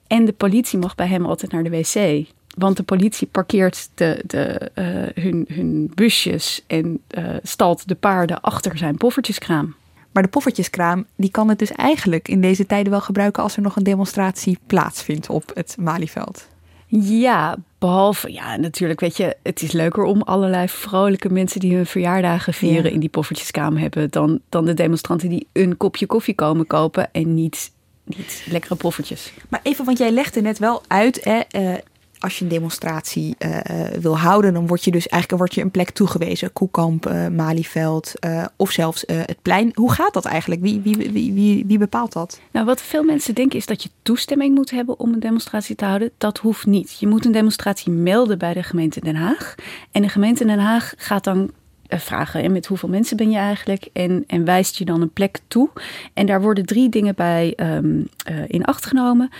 [0.07, 2.27] En de politie mag bij hem altijd naar de wc.
[2.57, 8.41] Want de politie parkeert de, de, uh, hun, hun busjes en uh, stalt de paarden
[8.41, 9.75] achter zijn poffertjeskraam.
[10.13, 13.63] Maar de poffertjeskraam die kan het dus eigenlijk in deze tijden wel gebruiken als er
[13.63, 16.49] nog een demonstratie plaatsvindt op het Malieveld.
[16.89, 21.87] Ja, behalve, ja, natuurlijk, weet je, het is leuker om allerlei vrolijke mensen die hun
[21.87, 22.91] verjaardagen vieren ja.
[22.91, 27.35] in die poffertjeskamer hebben, dan, dan de demonstranten die een kopje koffie komen kopen en
[27.35, 27.73] niet,
[28.05, 29.33] niet lekkere poffertjes.
[29.49, 31.75] Maar even, want jij legde net wel uit, hè, uh,
[32.19, 33.59] als je een demonstratie uh,
[34.01, 36.53] wil houden, dan word je dus eigenlijk word je een plek toegewezen.
[36.53, 38.13] Koekamp, uh, Malieveld
[38.57, 39.71] of zelfs het plein.
[39.75, 40.61] Hoe gaat dat eigenlijk?
[40.61, 42.41] Wie, wie, wie, wie, bepaalt dat?
[42.51, 45.85] Nou, wat veel mensen denken is dat je toestemming moet hebben om een demonstratie te
[45.85, 46.11] houden.
[46.19, 46.99] Dat hoeft niet.
[46.99, 49.55] Je moet een demonstratie melden bij de gemeente Den Haag.
[49.91, 51.51] En de gemeente Den Haag gaat dan
[51.89, 55.39] vragen en met hoeveel mensen ben je eigenlijk en, en wijst je dan een plek
[55.49, 55.69] toe.
[56.15, 58.09] En daar worden drie dingen bij um,
[58.47, 59.31] in acht genomen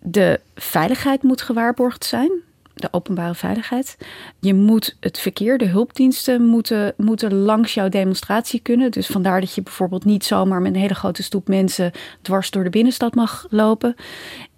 [0.00, 2.30] de veiligheid moet gewaarborgd zijn.
[2.74, 3.96] de openbare veiligheid.
[4.38, 8.90] Je moet het verkeer, de hulpdiensten moeten, moeten langs jouw demonstratie kunnen.
[8.90, 12.64] Dus vandaar dat je bijvoorbeeld niet zomaar met een hele grote stoep mensen dwars door
[12.64, 13.94] de binnenstad mag lopen.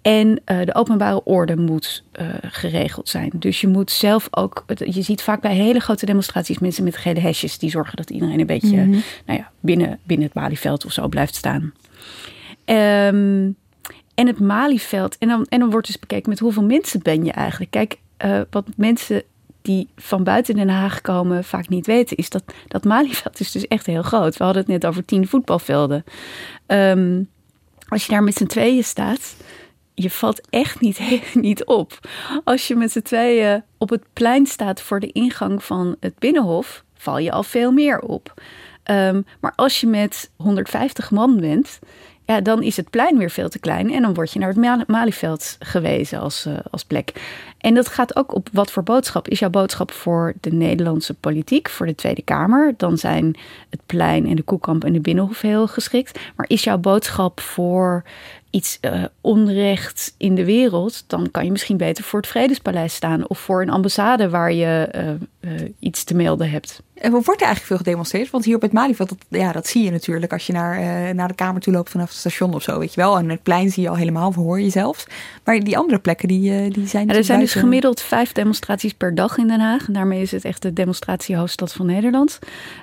[0.01, 3.31] En uh, de openbare orde moet uh, geregeld zijn.
[3.33, 4.65] Dus je moet zelf ook.
[4.75, 8.39] Je ziet vaak bij hele grote demonstraties mensen met gele hesjes die zorgen dat iedereen
[8.39, 9.03] een beetje mm -hmm.
[9.25, 11.73] nou ja, binnen, binnen het Malieveld of zo blijft staan.
[12.65, 13.55] Um,
[14.15, 15.17] en het Malieveld.
[15.17, 17.71] En dan, en dan wordt dus bekeken met hoeveel mensen ben je eigenlijk.
[17.71, 19.23] Kijk, uh, wat mensen
[19.61, 23.67] die van buiten Den Haag komen vaak niet weten, is dat dat Malieveld is dus
[23.67, 24.37] echt heel groot.
[24.37, 26.03] We hadden het net over tien voetbalvelden.
[26.67, 27.29] Um,
[27.87, 29.35] als je daar met z'n tweeën staat,
[29.93, 30.99] je valt echt niet,
[31.33, 31.99] niet op.
[32.43, 36.83] Als je met z'n tweeën op het plein staat voor de ingang van het Binnenhof,
[36.95, 38.33] val je al veel meer op.
[38.91, 41.79] Um, maar als je met 150 man bent,
[42.25, 43.93] ja, dan is het plein weer veel te klein.
[43.93, 47.11] En dan word je naar het Malieveld gewezen als, uh, als plek.
[47.57, 49.27] En dat gaat ook op wat voor boodschap.
[49.27, 52.73] Is jouw boodschap voor de Nederlandse politiek, voor de Tweede Kamer?
[52.77, 53.35] Dan zijn
[53.69, 56.19] het plein en de Koekamp en de Binnenhof heel geschikt.
[56.35, 58.03] Maar is jouw boodschap voor
[58.53, 63.27] iets uh, onrecht in de wereld, dan kan je misschien beter voor het Vredespaleis staan
[63.27, 64.89] of voor een ambassade waar je
[65.41, 66.81] uh, iets te melden hebt.
[66.93, 68.29] En wordt er eigenlijk veel gedemonstreerd?
[68.29, 71.27] Want hier op het Malieveld, dat, ja, dat zie je natuurlijk als je naar, naar
[71.27, 73.17] de Kamer toe loopt vanaf het station of zo, weet je wel.
[73.17, 75.07] En het plein zie je al helemaal, verhoor je zelfs.
[75.43, 79.15] Maar die andere plekken, die, die zijn ja, Er zijn dus gemiddeld vijf demonstraties per
[79.15, 79.87] dag in Den Haag.
[79.87, 82.39] En daarmee is het echt de demonstratiehoofdstad van Nederland.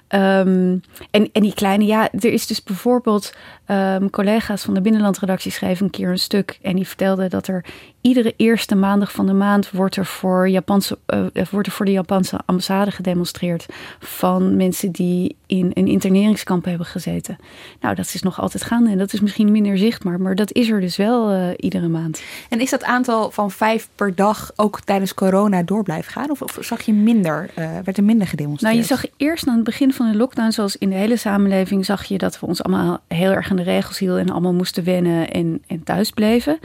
[0.08, 3.34] Um, en, en die kleine, ja, er is dus bijvoorbeeld
[3.66, 7.64] um, collega's van de binnenlandredactie schreven een keer een stuk en die vertelde dat er
[8.00, 11.92] iedere eerste maandag van de maand wordt er voor, Japanse, uh, wordt er voor de
[11.92, 13.66] Japanse ambassade gedemonstreerd
[13.98, 17.38] van mensen die in een interneringskamp hebben gezeten.
[17.80, 20.70] Nou, dat is nog altijd gaande en dat is misschien minder zichtbaar, maar dat is
[20.70, 22.22] er dus wel uh, iedere maand.
[22.48, 26.30] En is dat aantal van vijf per dag ook tijdens corona door blijven gaan?
[26.30, 28.74] Of, of zag je minder, uh, werd er minder gedemonstreerd?
[28.74, 31.84] Nou, je zag eerst aan het begin van de lockdown, zoals in de hele samenleving,
[31.84, 34.84] zag je dat we ons allemaal heel erg aan de regels hielden en allemaal moesten
[34.84, 36.58] wennen en, en thuis bleven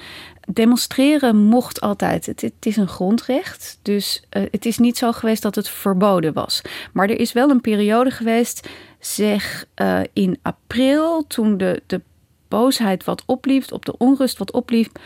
[0.48, 2.26] demonstreren mocht altijd.
[2.26, 3.80] Het, is een grondrecht.
[3.82, 6.62] Dus uh, het is niet zo geweest dat het verboden was.
[6.94, 12.02] Maar er is wel een periode geweest, zeg uh, in april, toen de, de
[12.48, 15.00] boosheid wat opliep, op de onrust wat opliep.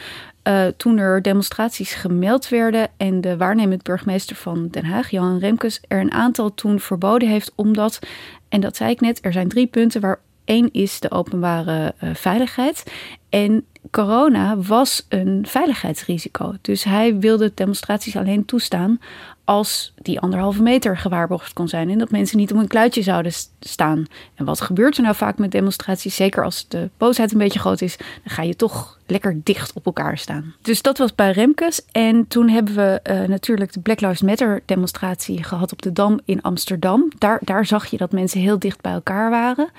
[0.43, 5.81] Uh, toen er demonstraties gemeld werden en de waarnemend burgemeester van Den Haag, Johan Remkes,
[5.87, 7.99] er een aantal toen verboden heeft, omdat,
[8.49, 12.83] en dat zei ik net, er zijn drie punten waar één is de openbare veiligheid.
[13.29, 16.55] En corona was een veiligheidsrisico.
[16.61, 18.99] Dus hij wilde demonstraties alleen toestaan
[19.49, 21.89] als die anderhalve meter gewaarborgd kon zijn.
[21.89, 24.05] En dat mensen niet om een kluitje zouden staan.
[24.35, 26.15] En wat gebeurt er nou vaak met demonstraties?
[26.15, 29.85] Zeker als de boosheid een beetje groot is, dan ga je toch lekker dicht op
[29.85, 30.53] elkaar staan.
[30.61, 31.85] Dus dat was bij Remkes.
[31.91, 36.19] En toen hebben we uh, natuurlijk de Black Lives Matter demonstratie gehad op de Dam
[36.25, 37.11] in Amsterdam.
[37.17, 39.69] Daar, daar zag je dat mensen heel dicht bij elkaar waren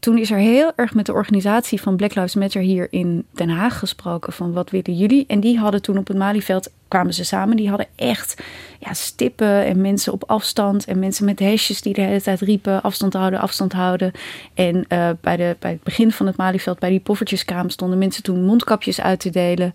[0.00, 3.48] toen is er heel erg met de organisatie van Black Lives Matter hier in Den
[3.48, 4.32] Haag gesproken.
[4.32, 5.24] Van wat willen jullie?
[5.26, 7.56] En die hadden toen op het Malieveld, kwamen ze samen.
[7.56, 8.42] Die hadden echt
[8.78, 10.84] ja, stippen en mensen op afstand.
[10.84, 14.12] En mensen met hesjes die de hele tijd riepen afstand houden, afstand houden.
[14.54, 18.22] En uh, bij, de, bij het begin van het Malieveld, bij die poffertjeskamer, stonden mensen
[18.22, 19.72] toen mondkapjes uit te delen.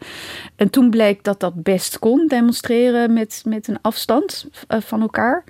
[0.55, 5.43] En toen bleek dat dat best kon, demonstreren met, met een afstand uh, van elkaar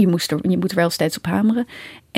[0.00, 1.66] je, moest er, je moet er wel steeds op hameren.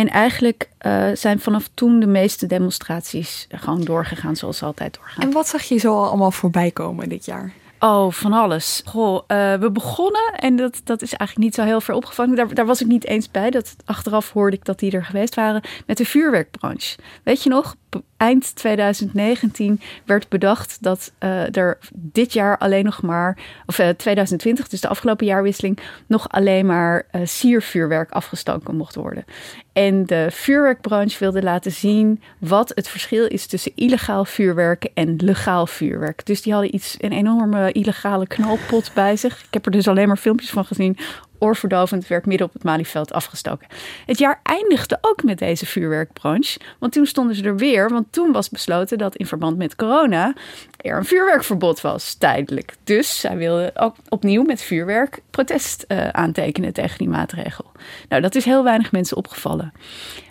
[0.00, 5.24] En eigenlijk uh, zijn vanaf toen de meeste demonstraties gewoon doorgegaan zoals ze altijd doorgaan.
[5.24, 7.52] En wat zag je zo allemaal voorbij komen dit jaar?
[7.78, 8.82] Oh, van alles.
[8.84, 12.36] Goh, uh, we begonnen en dat, dat is eigenlijk niet zo heel ver opgevangen.
[12.36, 13.50] Daar, daar was ik niet eens bij.
[13.50, 16.98] Dat, achteraf hoorde ik dat die er geweest waren met de vuurwerkbranche.
[17.22, 17.76] Weet je nog?
[18.16, 24.68] Eind 2019 werd bedacht dat uh, er dit jaar alleen nog maar, of uh, 2020,
[24.68, 29.24] dus de afgelopen jaarwisseling, nog alleen maar uh, siervuurwerk afgestoken mocht worden.
[29.72, 35.66] En de vuurwerkbranche wilde laten zien wat het verschil is tussen illegaal vuurwerk en legaal
[35.66, 36.26] vuurwerk.
[36.26, 39.38] Dus die hadden iets, een enorme illegale knalpot bij zich.
[39.38, 40.96] Ik heb er dus alleen maar filmpjes van gezien
[41.40, 43.66] oorverdovend werd midden op het Malieveld afgestoken.
[44.07, 46.61] Het jaar eindigde ook met deze vuurwerkbranche.
[46.79, 47.88] Want toen stonden ze er weer.
[47.88, 50.35] Want toen was besloten dat in verband met corona
[50.76, 52.74] er een vuurwerkverbod was, tijdelijk.
[52.85, 57.72] Dus zij wilden ook opnieuw met vuurwerk protest uh, aantekenen tegen die maatregel.
[58.09, 59.72] Nou, dat is heel weinig mensen opgevallen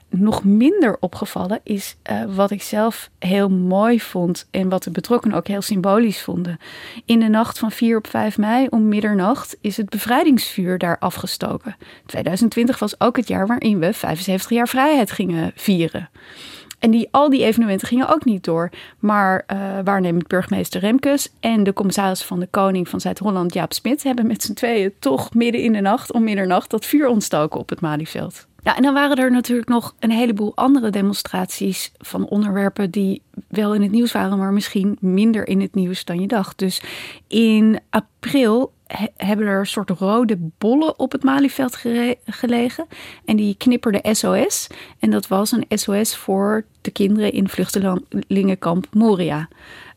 [0.09, 5.37] nog minder opgevallen is uh, wat ik zelf heel mooi vond en wat de betrokkenen
[5.37, 6.59] ook heel symbolisch vonden.
[7.05, 11.75] In de nacht van 4 op 5 mei om middernacht is het bevrijdingsvuur daar afgestoken.
[12.05, 16.09] 2020 was ook het jaar waarin we 75 jaar vrijheid gingen vieren.
[16.79, 18.69] En die, al die evenementen gingen ook niet door.
[18.99, 24.03] Maar uh, waarnemend burgemeester Remkes en de commissaris van de Koning van Zuid-Holland, Jaap Smit,
[24.03, 27.69] hebben met z'n tweeën toch midden in de nacht, om middernacht, dat vuur ontstoken op
[27.69, 28.47] het Malieveld.
[28.63, 33.73] Ja, en dan waren er natuurlijk nog een heleboel andere demonstraties van onderwerpen die wel
[33.73, 36.57] in het nieuws waren, maar misschien minder in het nieuws dan je dacht.
[36.57, 36.81] Dus
[37.27, 38.73] in april
[39.15, 41.83] hebben er een soort rode bollen op het Malieveld
[42.25, 42.87] gelegen.
[43.25, 44.67] En die knipperde SOS.
[44.99, 49.47] En dat was een SOS voor de kinderen in vluchtelingenkamp Moria.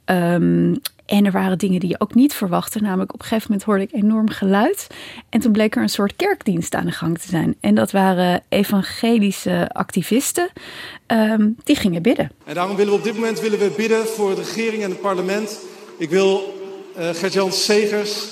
[0.04, 2.80] Um, en er waren dingen die je ook niet verwachtte.
[2.80, 4.86] Namelijk op een gegeven moment hoorde ik enorm geluid.
[5.28, 7.56] En toen bleek er een soort kerkdienst aan de gang te zijn.
[7.60, 10.50] En dat waren evangelische activisten.
[11.06, 12.30] Ehm, die gingen bidden.
[12.44, 15.00] En daarom willen we op dit moment willen we bidden voor de regering en het
[15.00, 15.58] parlement.
[15.96, 16.60] Ik wil
[16.98, 18.24] uh, Gert-Jan Segers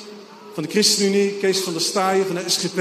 [0.54, 2.78] van de ChristenUnie, Kees van der Staaien van de SGP...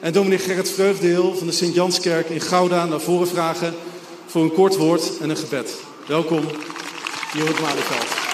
[0.00, 3.74] en dominee Gerrit Vreugdeel van de Sint-Janskerk in Gouda naar voren vragen...
[4.26, 5.80] voor een kort woord en een gebed.
[6.06, 6.44] Welkom,
[7.32, 8.31] Jorrit Malieveld.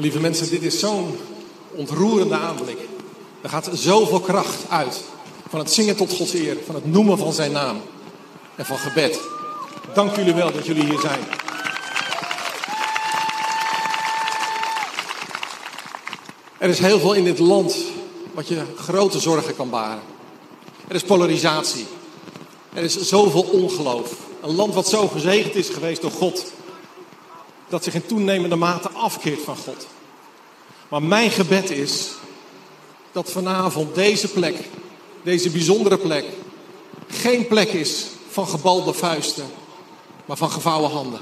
[0.00, 1.16] Lieve mensen, dit is zo'n
[1.70, 2.78] ontroerende aanblik.
[3.42, 5.02] Er gaat zoveel kracht uit
[5.48, 7.80] van het zingen tot Gods eer, van het noemen van zijn naam
[8.54, 9.20] en van gebed.
[9.94, 11.20] Dank jullie wel dat jullie hier zijn.
[16.58, 17.76] Er is heel veel in dit land
[18.32, 20.02] wat je grote zorgen kan baren.
[20.88, 21.86] Er is polarisatie.
[22.72, 24.12] Er is zoveel ongeloof.
[24.42, 26.52] Een land wat zo gezegend is geweest door God
[27.70, 29.86] dat zich in toenemende mate afkeert van God.
[30.88, 32.10] Maar mijn gebed is
[33.12, 34.56] dat vanavond deze plek,
[35.22, 36.24] deze bijzondere plek,
[37.08, 39.44] geen plek is van gebalde vuisten,
[40.24, 41.20] maar van gevouwen handen.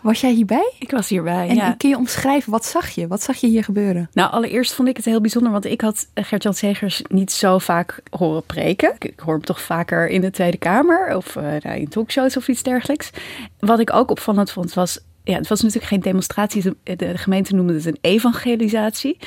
[0.00, 0.72] Was jij hierbij?
[0.78, 1.48] Ik was hierbij.
[1.48, 1.72] En ja.
[1.72, 3.06] kun je omschrijven, wat zag je?
[3.06, 4.10] Wat zag je hier gebeuren?
[4.12, 8.00] Nou, allereerst vond ik het heel bijzonder, want ik had Gert-Jan Segers niet zo vaak
[8.10, 8.94] horen preken.
[8.98, 12.62] Ik hoor hem toch vaker in de Tweede Kamer of uh, in talkshows of iets
[12.62, 13.10] dergelijks.
[13.58, 14.98] Wat ik ook opvallend vond, was
[15.30, 16.74] ja, het was natuurlijk geen demonstratie.
[16.82, 19.18] De gemeente noemde het een evangelisatie.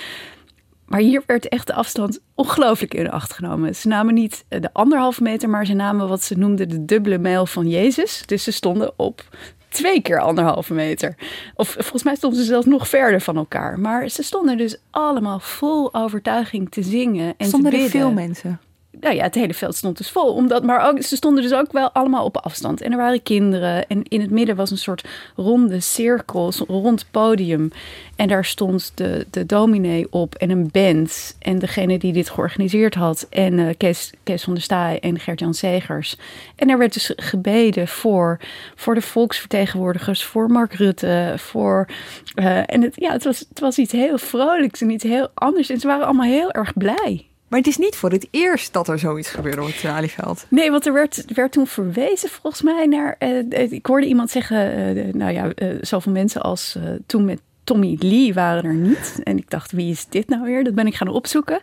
[0.85, 3.75] Maar hier werd echt de afstand ongelooflijk in acht genomen.
[3.75, 7.45] Ze namen niet de anderhalve meter, maar ze namen wat ze noemden de dubbele mijl
[7.45, 8.23] van Jezus.
[8.25, 9.23] Dus ze stonden op
[9.69, 11.15] twee keer anderhalve meter.
[11.55, 13.79] Of volgens mij stonden ze zelfs nog verder van elkaar.
[13.79, 17.99] Maar ze stonden dus allemaal vol overtuiging te zingen en stonden te bidden.
[17.99, 18.59] er veel mensen?
[18.99, 20.33] Nou ja, het hele veld stond dus vol.
[20.33, 22.81] Omdat, maar ook, ze stonden dus ook wel allemaal op afstand.
[22.81, 23.87] En er waren kinderen.
[23.87, 27.71] En in het midden was een soort ronde cirkel, rond podium.
[28.15, 31.35] En daar stond de, de dominee op en een band.
[31.39, 33.27] En degene die dit georganiseerd had.
[33.29, 36.17] En uh, Kees, Kees van der Staaij en Gert-Jan Segers.
[36.55, 38.39] En er werd dus gebeden voor,
[38.75, 40.23] voor de volksvertegenwoordigers.
[40.23, 41.33] Voor Mark Rutte.
[41.37, 41.87] Voor,
[42.35, 45.69] uh, en het, ja, het, was, het was iets heel vrolijks en iets heel anders.
[45.69, 47.30] En ze waren allemaal heel erg blij.
[47.51, 50.45] Maar het is niet voor het eerst dat er zoiets gebeurde op het Malieveld.
[50.47, 53.15] Nee, want er werd, werd toen verwezen volgens mij naar...
[53.19, 58.33] Uh, ik hoorde iemand zeggen, uh, nou ja, zoveel mensen als toen met Tommy Lee
[58.33, 59.19] waren er niet.
[59.23, 60.63] En ik dacht, wie is dit nou weer?
[60.63, 61.59] Dat ben ik gaan opzoeken.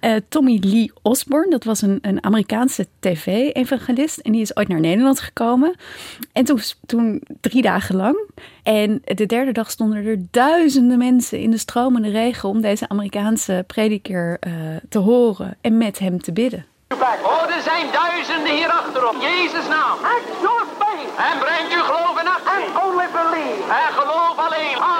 [0.00, 4.18] Uh, Tommy Lee Osborne, dat was een, een Amerikaanse tv-evangelist.
[4.18, 5.74] En die is ooit naar Nederland gekomen.
[6.32, 8.18] En toen, toen drie dagen lang.
[8.62, 12.48] En de derde dag stonden er duizenden mensen in de stromende regen...
[12.48, 14.52] om deze Amerikaanse prediker uh,
[14.88, 16.64] te horen en met hem te bidden.
[16.90, 19.14] Oh, er zijn duizenden hier achterop.
[19.20, 19.98] Jezus naam.
[20.02, 21.10] Act your faith.
[21.30, 22.64] En breng uw geloof in actie.
[22.64, 23.62] And only believe.
[23.82, 24.97] En geloof alleen.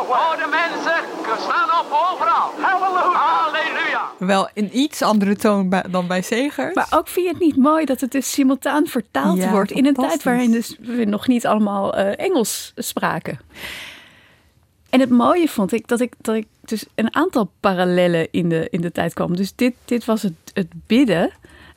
[0.00, 0.94] Oh, de mensen
[1.40, 2.50] staan op overal.
[2.60, 3.18] Halleluja.
[3.18, 4.10] Halleluja.
[4.18, 6.74] Wel in iets andere toon bij, dan bij Segers.
[6.74, 9.70] Maar ook vind je het niet mooi dat het dus simultaan vertaald Ja, wordt...
[9.70, 13.40] in een tijd waarin dus we nog niet allemaal eh, Engels spraken.
[14.90, 18.68] En het mooie vond ik dat ik, dat ik dus een aantal parallellen in de,
[18.70, 19.36] in de tijd kwam.
[19.36, 21.32] Dus dit, dit was het, het bidden.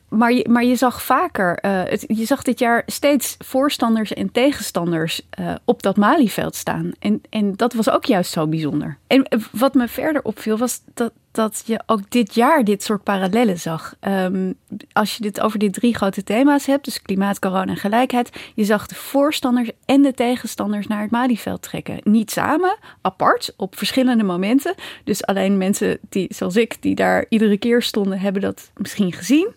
[0.08, 5.22] Maar je, maar je zag vaker, eh, je zag dit jaar steeds voorstanders en tegenstanders
[5.30, 6.92] eh, op dat Malieveld staan.
[6.98, 8.98] En, en dat was ook juist zo bijzonder.
[9.06, 13.02] En eh, wat me verder opviel was dat, dat je ook dit jaar dit soort
[13.02, 13.94] parallellen zag.
[14.00, 14.52] Ehm,
[14.92, 18.30] als je dit over die drie grote thema's hebt, dus klimaat, corona en gelijkheid.
[18.54, 22.00] Je zag de voorstanders en de tegenstanders naar het Malieveld trekken.
[22.02, 24.74] Niet samen, apart, op verschillende momenten.
[25.04, 29.54] Dus alleen mensen die, zoals ik, die daar iedere keer stonden, hebben dat misschien gezien.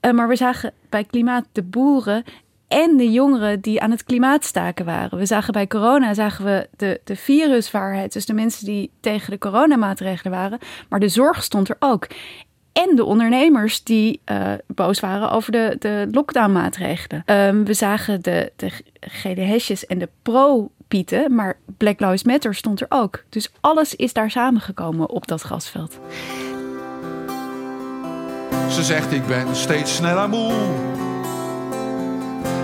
[0.00, 2.24] Uh, maar we zagen bij klimaat de boeren
[2.68, 5.18] en de jongeren die aan het klimaat staken waren.
[5.18, 9.38] We zagen bij corona zagen we de, de viruswaarheid, dus de mensen die tegen de
[9.38, 10.58] coronamaatregelen waren.
[10.88, 12.06] Maar de zorg stond er ook.
[12.72, 17.22] En de ondernemers die uh, boos waren over de, de lockdownmaatregelen.
[17.26, 22.86] Um, we zagen de, de gele en de pro-pieten, maar Black Lives Matter stond er
[22.88, 23.24] ook.
[23.28, 25.98] Dus alles is daar samengekomen op dat grasveld.
[28.70, 31.15] Ze zegt ik ben steeds sneller moe.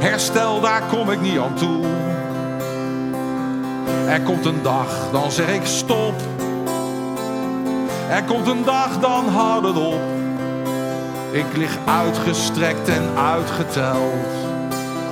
[0.03, 1.85] Herstel, daar kom ik niet aan toe.
[4.09, 6.15] Er komt een dag, dan zeg ik stop.
[8.09, 10.01] Er komt een dag, dan houd het op.
[11.31, 14.27] Ik lig uitgestrekt en uitgeteld.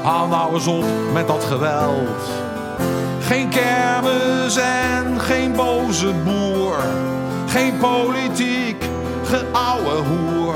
[0.03, 2.31] Haal nou eens op met dat geweld.
[3.21, 6.79] Geen kermis en geen boze boer.
[7.47, 8.85] Geen politiek,
[9.25, 10.55] geouwe hoer.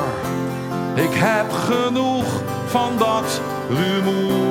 [0.94, 2.27] Ik heb genoeg
[2.66, 4.44] van dat rumoer.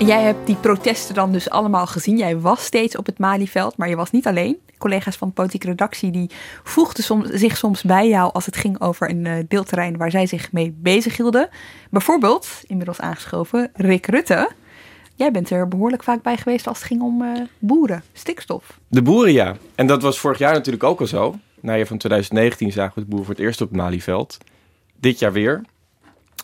[0.00, 2.16] En jij hebt die protesten dan dus allemaal gezien.
[2.16, 4.58] Jij was steeds op het Malieveld, maar je was niet alleen.
[4.78, 6.30] Collega's van de politieke redactie die
[6.62, 10.26] voegden soms, zich soms bij jou als het ging over een uh, deelterrein waar zij
[10.26, 11.48] zich mee bezig hielden.
[11.90, 14.50] Bijvoorbeeld, inmiddels aangeschoven, Rick Rutte.
[15.14, 18.78] Jij bent er behoorlijk vaak bij geweest als het ging om uh, boeren, stikstof.
[18.88, 19.56] De boeren, ja.
[19.74, 21.34] En dat was vorig jaar natuurlijk ook al zo.
[21.60, 24.38] Na je van 2019 zagen we de boeren voor het eerst op het Malieveld.
[25.00, 25.62] Dit jaar weer.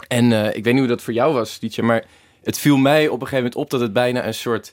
[0.08, 2.04] En uh, ik weet niet hoe dat voor jou was, Tietje, maar
[2.42, 4.72] het viel mij op een gegeven moment op dat het bijna een soort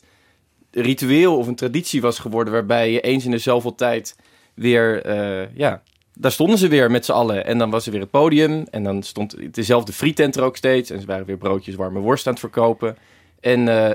[0.72, 2.54] ritueel of een traditie was geworden.
[2.54, 4.16] Waarbij je eens in de zoveel tijd
[4.54, 5.82] weer, uh, ja,
[6.14, 7.46] daar stonden ze weer met z'n allen.
[7.46, 8.66] En dan was er weer het podium.
[8.72, 10.90] En dan stond dezelfde frietent er ook steeds.
[10.90, 12.98] En ze waren weer broodjes warme worst aan het verkopen.
[13.40, 13.90] En uh,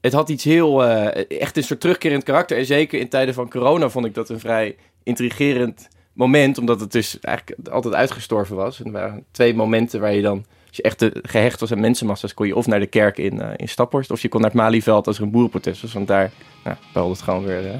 [0.00, 2.56] het had iets heel, echt een soort terugkerend karakter.
[2.56, 6.58] En zeker in tijden van corona vond ik dat een vrij intrigerend moment.
[6.58, 8.80] Omdat het dus eigenlijk altijd uitgestorven was.
[8.80, 12.34] En er waren twee momenten waar je dan als je echt gehecht was aan mensenmassa's,
[12.34, 14.58] kon je of naar de kerk in, uh, in Staphorst, of je kon naar het
[14.58, 15.92] Malieveld als er een boerenprotest was.
[15.92, 16.30] Want daar
[16.64, 17.74] nou, belde het gewoon weer uh,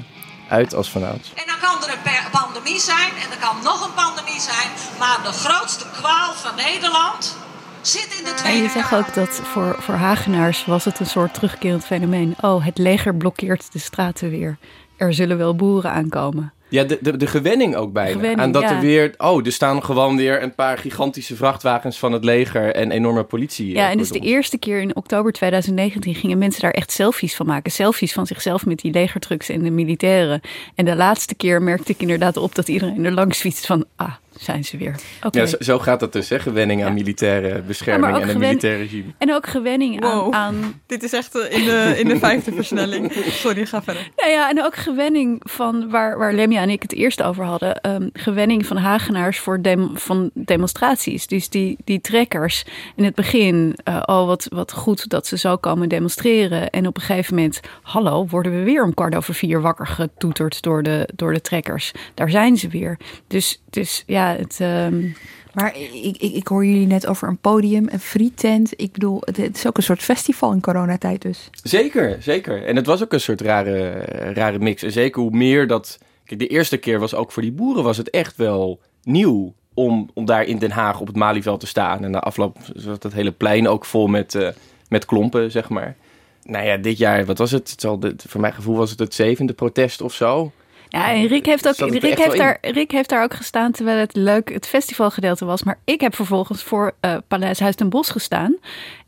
[0.49, 1.33] uit als vanouds.
[1.35, 5.19] En dan kan er een pandemie zijn, en er kan nog een pandemie zijn, maar
[5.23, 7.37] de grootste kwaal van Nederland
[7.81, 11.05] zit in de Tweede En je zegt ook dat voor, voor Hagenaars was het een
[11.05, 12.35] soort terugkerend fenomeen.
[12.41, 14.57] Oh, het leger blokkeert de straten weer.
[14.97, 16.53] Er zullen wel boeren aankomen.
[16.69, 18.11] Ja, de, de, de gewenning ook bijna.
[18.11, 18.75] Gewenning, aan dat ja.
[18.75, 19.13] er weer...
[19.17, 23.71] Oh, er staan gewoon weer een paar gigantische vrachtwagens van het leger en enorme politie.
[23.71, 27.35] Ja, eh, en dus de eerste keer in oktober 2019 gingen mensen daar echt selfies
[27.35, 27.71] van maken.
[27.71, 30.41] Selfies van zichzelf met die legertrucks en de militairen.
[30.75, 33.85] En de laatste keer merkte ik inderdaad op dat iedereen er langs fietst van...
[33.95, 34.95] Ah, zijn ze weer.
[35.23, 35.39] Oké.
[35.39, 36.39] Ja, zo, zo gaat het dus, hè?
[36.39, 39.11] Gewenning aan militaire bescherming en een militair regime.
[39.17, 40.33] En ook gewenning aan, Wow.
[40.33, 43.11] aan Dit is echt eh, in de, in de vijfde versnelling.
[43.43, 44.09] Sorry, ga verder.
[44.15, 47.81] Nou ja, en ook gewenning van waar, waar Lemja en ik het eerst over hadden.
[47.81, 51.27] ehm, gewenning van Hagenaars voor dem, van demonstraties.
[51.27, 53.75] Dus die, die trekkers in het begin.
[53.83, 56.69] eh, oh, wat, wat goed dat ze zo komen demonstreren.
[56.69, 60.61] En op een gegeven moment, hallo, worden we weer om kwart over vier wakker getoeterd
[60.61, 61.91] door de, door de trekkers.
[62.13, 62.97] Daar zijn ze weer.
[63.27, 64.57] Dus, dus ja, het.
[64.59, 65.05] ehm,
[65.53, 68.73] Maar ik, ik, ik hoor jullie net over een podium, een frietent.
[68.75, 71.49] Ik bedoel, het, het is ook een soort festival in coronatijd dus.
[71.63, 72.65] Zeker, zeker.
[72.65, 73.89] En het was ook een soort rare,
[74.33, 74.83] rare mix.
[74.83, 75.97] En zeker hoe meer dat...
[76.25, 79.53] Kijk, de eerste keer was ook voor die boeren was het echt wel nieuw...
[79.73, 82.03] om, om daar in Den Haag op het Malieveld te staan.
[82.03, 84.49] En na afloop zat het hele plein ook vol met, eh,
[84.89, 85.95] met klompen, zeg maar.
[86.43, 87.69] Nou ja, dit jaar, wat was het?
[87.71, 90.51] het zal voor mijn gevoel was het het zevende protest of zo.
[90.89, 94.15] Ja, en Rick heeft, ook, Rick, heeft daar, Rick heeft daar ook gestaan terwijl het
[94.15, 95.63] leuk het festivalgedeelte was.
[95.63, 98.55] Maar ik heb vervolgens voor eh Paleis Huis ten Bosch gestaan.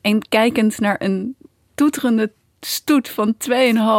[0.02, 1.36] En kijkend naar een
[1.76, 3.36] toeterende stoet van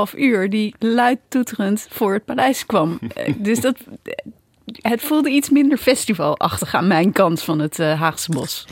[0.08, 2.98] 2,5 uur die luid toeterend voor het paleis kwam.
[3.14, 3.76] Eh, dus dat,
[4.64, 8.66] het voelde iets minder festivalachtig aan mijn kant van het eh, Haagse bos.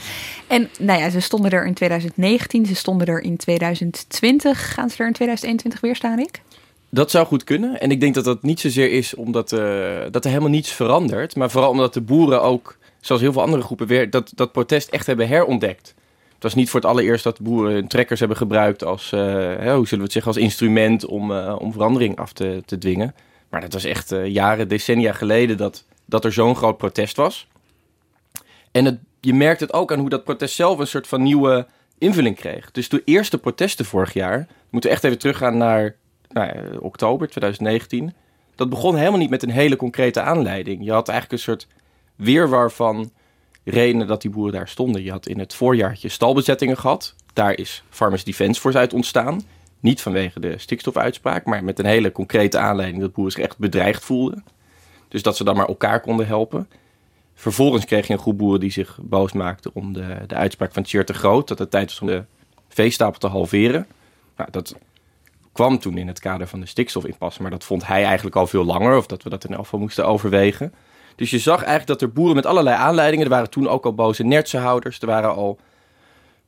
[0.47, 4.75] En nou ja, ze stonden er in 2019, ze stonden er in 2020.
[4.75, 6.41] Gaan ze er in 2021 weer staan, Rick?
[6.91, 7.81] Dat zou goed kunnen.
[7.81, 9.61] En ik denk dat dat niet zozeer is omdat eh,
[10.11, 11.37] dat er helemaal niets verandert.
[11.37, 14.89] Maar vooral omdat de boeren ook, zoals heel veel andere groepen, weer dat, dat protest
[14.89, 15.95] echt hebben herontdekt.
[16.35, 19.57] Het was niet voor het allereerst dat boeren hun trekkers hebben gebruikt als, eh, hoe
[19.59, 23.15] zullen we het zeggen, als instrument om, eh, om verandering af te, te dwingen.
[23.51, 27.47] Maar dat was echt jaren, decennia geleden dat, dat er zo'n groot protest was.
[28.71, 31.67] En het, je merkt het ook aan hoe dat protest zelf een soort van nieuwe
[31.99, 32.71] invulling kreeg.
[32.71, 35.97] Dus de eerste protesten vorig jaar, moeten we echt even teruggaan naar
[36.33, 38.13] nou oktober 2019.
[38.55, 40.85] Dat begon helemaal niet met een hele concrete aanleiding.
[40.85, 41.67] Je had eigenlijk een soort
[42.17, 43.11] weerwar van
[43.65, 45.03] redenen dat die boeren daar stonden.
[45.03, 47.15] Je had in het voorjaartje stalbezettingen gehad.
[47.33, 49.43] Daar is Farmers Defence Force uit ontstaan.
[49.81, 54.05] Niet vanwege de stikstofuitspraak, maar met een hele concrete aanleiding dat boeren zich echt bedreigd
[54.05, 54.45] voelden.
[55.09, 56.69] Dus dat ze dan maar elkaar konden helpen.
[57.35, 60.83] Vervolgens kreeg je een groep boeren die zich boos maakte om de, de uitspraak van
[60.83, 61.49] Tjeerd de Groot.
[61.49, 62.25] Dat het tijd was om de
[62.69, 63.87] veestapel te halveren.
[64.37, 64.77] Nou, dat
[65.61, 67.43] kwam toen in het kader van de stikstofimpasse.
[67.43, 68.97] Maar dat vond hij eigenlijk al veel langer.
[68.97, 70.75] Of dat we dat in elk geval moesten overwegen.
[71.17, 73.25] Dus je zag eigenlijk dat er boeren met allerlei aanleidingen.
[73.25, 75.01] Er waren toen ook al boze nertsenhouders.
[75.01, 75.59] Er waren al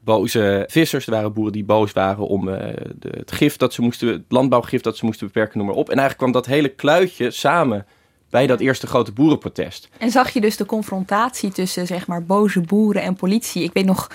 [0.01, 1.07] boze vissers.
[1.07, 4.23] Er waren boeren die boos waren om eh, de, het gif dat ze moesten, het
[4.29, 5.91] landbouwgif dat ze moesten beperken, noem maar op.
[5.91, 7.87] En eigenlijk kwam dat hele kluitje samen
[8.31, 9.89] bij dat eerste grote boerenprotest.
[9.99, 13.63] En zag je dus de confrontatie tussen zeg maar boze boeren en politie?
[13.63, 14.11] Ik weet nog,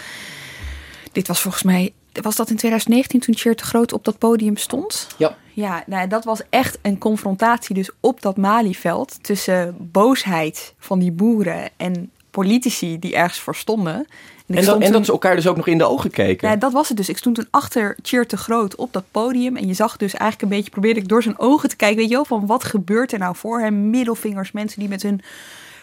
[1.12, 4.58] dit was volgens mij, was dat in 2019 toen Cheer te Groot op dat podium
[4.58, 5.08] stond?
[5.18, 5.38] Ja.
[5.54, 11.12] Ja, nou, dat was echt een confrontatie dus op dat Malieveld tussen boosheid van die
[11.12, 14.08] boeren en politici die ergens voor stonden.
[14.48, 16.50] En, dat, en dat ze elkaar dus ook nog in de ogen keken.
[16.50, 17.10] Ja, dat was het dus.
[17.10, 19.56] Ik stond toen achter Cheer te Groot op dat podium.
[19.56, 21.98] En je zag dus eigenlijk een beetje, probeerde ik door zijn ogen te kijken.
[21.98, 23.90] Weet je wel, van wat gebeurt er nou voor hem?
[23.90, 25.22] Middelvingers, mensen die met hun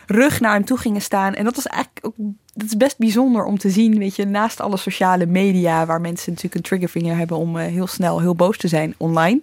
[0.06, 1.34] rug naar hem toe gingen staan.
[1.34, 2.14] En dat was eigenlijk ook,
[2.54, 3.98] dat is best bijzonder om te zien.
[3.98, 7.86] Weet je, naast alle sociale media, waar mensen natuurlijk een triggervinger hebben om eh, heel
[7.86, 9.40] snel heel boos te zijn online.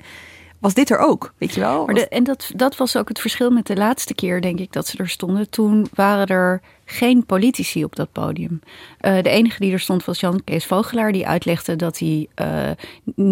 [0.62, 1.88] Was dit er ook, weet je wel?
[1.88, 4.98] En dat, dat was ook het verschil met de laatste keer, denk ik, dat ze
[4.98, 5.50] er stonden.
[5.50, 8.62] Toen waren er geen politici op dat podium.
[9.00, 12.70] Eh, de enige die er stond was Jan Kees Vogelaar, die uitlegde dat hij eh,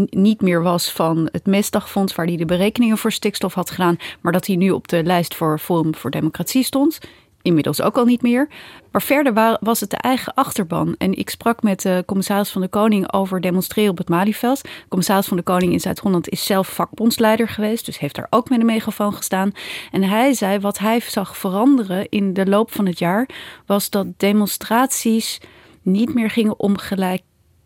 [0.09, 4.31] niet meer was van het Mesdagfonds, waar hij de berekeningen voor stikstof had gedaan, maar
[4.31, 6.99] dat hij nu op de lijst voor Forum voor Democratie stond.
[7.41, 8.47] Inmiddels ook al niet meer.
[8.91, 10.95] Maar verder wa- was het de eigen achterban.
[10.97, 14.61] En ik sprak met de commissaris van de Koning over demonstreren op het Malieveld.
[14.61, 17.85] De commissaris van de Koning in Zuid-Holland is zelf vakbondsleider geweest.
[17.85, 19.51] Dus heeft daar ook met een megafoon gestaan.
[19.91, 23.29] En hij zei wat hij zag veranderen in de loop van het jaar...
[23.65, 25.39] was dat demonstraties
[25.81, 27.21] niet meer gingen om gelijk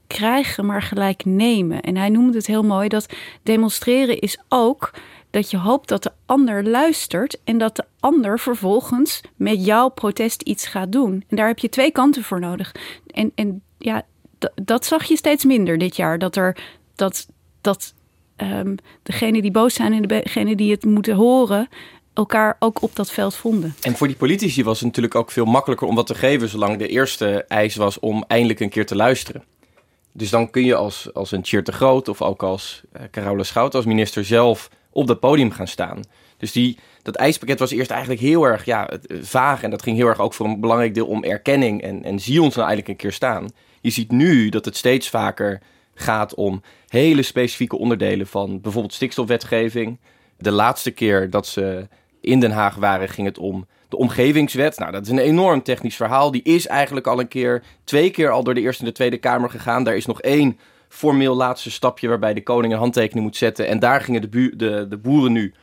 [0.07, 1.81] krijgen, maar gelijk nemen.
[1.81, 3.13] En hij noemde het heel mooi dat
[3.43, 4.91] demonstreren is ook
[5.33, 10.41] dat je hoopt dat de ander luistert en dat de ander vervolgens met jouw protest
[10.41, 11.23] iets gaat doen.
[11.27, 12.75] En daar heb je twee kanten voor nodig.
[13.07, 14.05] En, en ja,
[14.55, 16.19] dat zag je steeds minder dit jaar.
[16.19, 16.57] Dat er
[16.95, 17.27] dat,
[17.61, 17.93] dat
[18.35, 21.67] ehm degenen die boos zijn en degenen die het moeten horen,
[22.13, 23.75] elkaar ook op dat veld vonden.
[23.81, 26.77] En voor die politici was het natuurlijk ook veel makkelijker om wat te geven, zolang
[26.77, 29.43] de eerste eis was om eindelijk een keer te luisteren.
[30.11, 33.43] Dus dan kun je als, als een Cheer te Groot of ook als uh, Carola
[33.43, 36.01] Schout als minister zelf op dat podium gaan staan.
[36.37, 39.63] Dus die, dat eispakket was eerst eigenlijk heel erg ja, eh, vaag.
[39.63, 41.81] En dat ging heel erg ook voor een belangrijk deel om erkenning.
[41.81, 43.49] En, en zie ons nou eigenlijk een keer staan.
[43.81, 45.61] Je ziet nu dat het steeds vaker
[45.95, 49.99] gaat om hele specifieke onderdelen van bijvoorbeeld stikstofwetgeving.
[50.37, 51.87] De laatste keer dat ze
[52.21, 54.77] in Den Haag waren, ging het om de omgevingswet.
[54.77, 56.31] Nou, dat is een enorm technisch verhaal.
[56.31, 59.17] Die is eigenlijk al een keer, twee keer al door de Eerste en de Tweede
[59.17, 59.83] Kamer gegaan.
[59.83, 60.59] Daar is nog één
[60.93, 63.67] formeel laatste stapje waarbij de koning een handtekening moet zetten.
[63.67, 65.53] En daar gingen de, bu- de, de boeren nu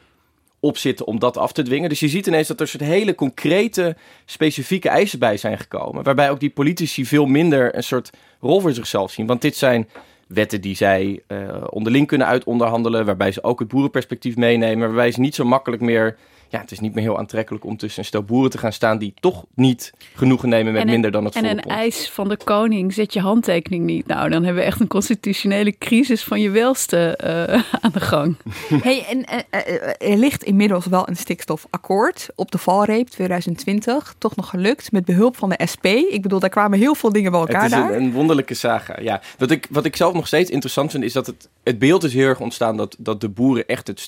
[0.61, 1.89] op zitten om dat af te dwingen.
[1.89, 6.05] Dus je ziet ineens dat er soort hele concrete, specifieke eisen bij zijn gekomen.
[6.05, 8.11] Waarbij ook die politici veel minder een soort
[8.41, 9.26] rol voor zichzelf zien.
[9.26, 9.89] Want dit zijn
[10.26, 13.05] wetten die zij uh, onderling kunnen uitonderhandelen.
[13.05, 14.87] Waarbij ze ook het boerenperspectief meenemen.
[14.87, 16.16] Waarbij ze niet zo makkelijk meer
[16.51, 18.98] ja, het is niet meer heel aantrekkelijk om tussen een stel boeren te gaan staan
[18.98, 22.36] die toch niet genoegen nemen met een- minder dan het En een eis van de
[22.44, 24.07] koning, zet je handtekening niet.
[24.07, 28.36] Nou, dan hebben we echt een constitutionele crisis van je welste eh, aan de gang.
[28.82, 34.14] Hey, en eh, eh, er ligt inmiddels wel een stikstofakkoord op de valreep 2020.
[34.18, 35.84] Toch nog gelukt met behulp van de SP.
[35.86, 37.92] Ik bedoel, daar kwamen heel veel dingen bij elkaar Het is daar.
[37.94, 39.01] een, een wonderlijke saga.
[39.01, 39.20] Ja.
[39.38, 42.14] Wat, ik, wat ik zelf nog steeds interessant vind, is dat het, het beeld is
[42.14, 44.01] heel erg ontstaan dat, dat de boeren echt het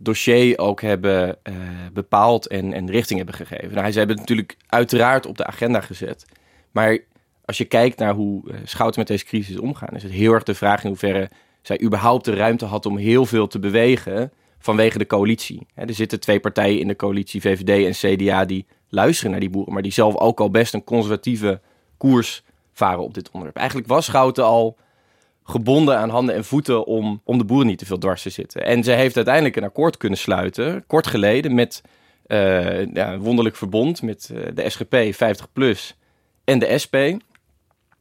[0.00, 1.54] stikstofdossier ook hebben eh,
[1.92, 3.74] bepaald en, en richting hebben gegeven.
[3.74, 6.24] Nou, ze hebben het natuurlijk uiteraard op de agenda gezet.
[6.70, 6.98] Maar
[7.44, 10.42] als je kijkt naar hoe eh, Schouten met deze crisis omgaan, is het heel erg
[10.42, 11.30] de vraag in hoeverre
[11.62, 15.66] zij überhaupt de ruimte had om heel veel te bewegen vanwege de coalitie.
[15.74, 19.72] Er zitten twee partijen in de coalitie, VVD en CDA, die luisteren naar die boeren,
[19.72, 21.60] maar die zelf ook al best een conservatieve
[21.96, 22.42] koers
[22.72, 23.56] varen op dit onderwerp.
[23.56, 24.76] Eigenlijk was Schouten al
[25.46, 28.64] gebonden aan handen en voeten om, om de boeren niet te veel dwars te zitten.
[28.64, 31.82] En ze heeft uiteindelijk een akkoord kunnen sluiten, kort geleden, met
[32.26, 35.96] uh, ja, een wonderlijk verbond met uh, de SGP 50PLUS
[36.44, 36.96] en de SP.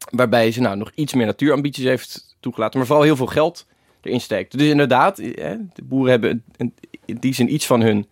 [0.10, 3.66] Waarbij ze nou nog iets meer natuurambities heeft toegelaten, maar vooral heel veel geld
[4.02, 4.58] erin steekt.
[4.58, 6.44] Dus inderdaad, de boeren hebben
[7.06, 8.08] in die zin iets van hun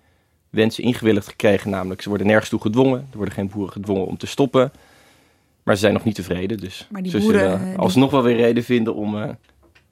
[0.50, 1.70] wensen ingewilligd gekregen.
[1.70, 3.08] Namelijk, ze worden nergens toe gedwongen.
[3.12, 4.72] Er worden geen boeren gedwongen om te stoppen.
[5.64, 6.58] Maar ze zijn nog niet tevreden.
[6.58, 9.30] Dus Maar die ze boeren, zullen die- alsnog wel weer reden vinden om eh,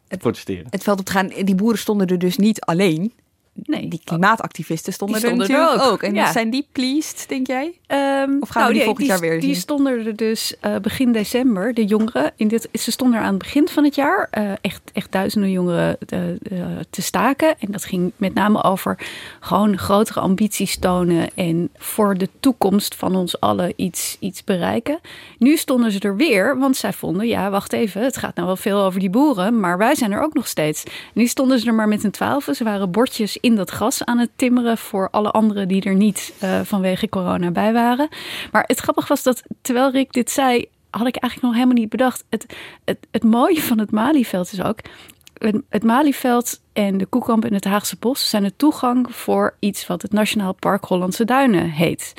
[0.08, 0.68] te protesteren.
[0.70, 1.28] Het veld op te gaan.
[1.28, 3.14] Die boeren stonden er dus niet alleen.
[3.54, 3.88] Nee.
[3.88, 6.04] Die klimaatactivisten stonden, Die stonden er er ook.
[6.04, 6.32] En ja.
[6.32, 7.74] zijn die pleased, denk jij?
[7.88, 9.62] Ehm, Of gaan we die volgend die, jaar weer Die zien?
[9.62, 12.32] stonden er dus eh, begin december, de jongeren.
[12.36, 15.52] In dit, ze stonden er aan het begin van het jaar eh, echt, echt duizenden
[15.52, 16.36] jongeren eh, eh,
[16.90, 17.60] te staken.
[17.60, 18.98] En dat ging met name over
[19.40, 21.30] gewoon grotere ambities tonen.
[21.36, 25.00] En voor de toekomst van ons allen iets, iets bereiken.
[25.38, 28.56] Nu stonden ze er weer, want zij vonden, ja wacht even, het gaat nou wel
[28.56, 29.60] veel over die boeren.
[29.60, 30.84] Maar wij zijn er ook nog steeds.
[31.14, 32.56] Nu stonden ze er maar met een twaalfen.
[32.56, 36.34] Ze waren bordjes in dat gras aan het timmeren voor alle anderen die er niet
[36.40, 38.10] eh, vanwege corona bij waren.
[38.52, 41.90] Maar het grappige was dat terwijl Rick dit zei, had ik eigenlijk nog helemaal niet
[41.90, 42.24] bedacht.
[42.30, 42.46] Het,
[43.12, 44.80] het, mooie van het Malieveld is ook.
[45.70, 50.02] het, Malieveld en de Koekamp en het Haagse Bos zijn de toegang voor iets wat
[50.02, 52.14] het Nationaal Park Hollandse Duinen heet.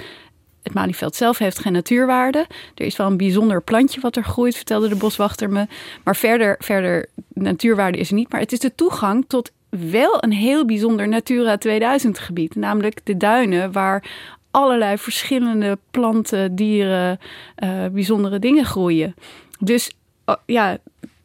[0.63, 2.47] Het Malieveld zelf heeft geen natuurwaarde.
[2.75, 5.67] Er is wel een bijzonder plantje wat er groeit, vertelde de boswachter me.
[6.05, 8.31] Maar verder, verder natuurwaarde is er niet.
[8.31, 12.55] Maar het is de toegang tot wel een heel bijzonder Natura 2000 gebied.
[12.55, 14.11] Namelijk de duinen waar
[14.51, 17.19] allerlei verschillende planten, dieren,
[17.65, 19.15] uh, bijzondere dingen groeien.
[19.59, 19.93] Dus
[20.25, 20.79] oh, ja,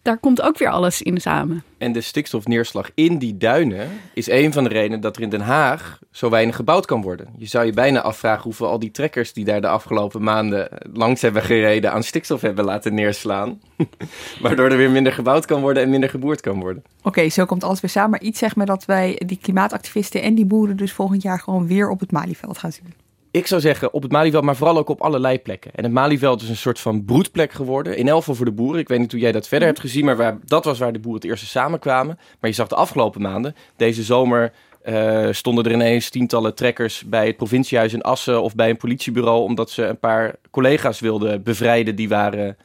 [0.07, 1.63] daar komt ook weer alles in samen.
[1.77, 5.41] En de stikstofneerslag in die duinen is een van de redenen dat er in Den
[5.41, 7.27] Haag zo weinig gebouwd kan worden.
[7.37, 11.21] Je zou je bijna afvragen hoeveel al die trekkers die daar de afgelopen maanden langs
[11.21, 13.61] hebben gereden aan stikstof hebben laten neerslaan.
[14.41, 16.83] Waardoor er weer minder gebouwd kan worden en minder geboerd kan worden.
[17.03, 18.09] Oké, zo komt alles weer samen.
[18.09, 21.67] Maar iets zegt me dat wij die klimaatactivisten en die boeren dus volgend jaar gewoon
[21.67, 23.06] weer op het Malieveld gaan zien.
[23.37, 25.71] Ik zou zeggen op het Malieveld, maar vooral ook op allerlei plekken.
[25.75, 27.97] En het Malieveld is een soort van broedplek geworden.
[27.97, 28.79] In elk geval voor de boeren.
[28.79, 30.99] Ik weet niet hoe jij dat verder hebt gezien, maar waar, dat was waar de
[30.99, 32.19] boeren het eerste samenkwamen.
[32.39, 34.53] Maar je zag de afgelopen maanden, deze zomer
[34.85, 39.43] uh, stonden er ineens tientallen trekkers bij het provinciehuis in Assen of bij een politiebureau,
[39.43, 42.57] omdat ze een paar collega's wilden bevrijden die waren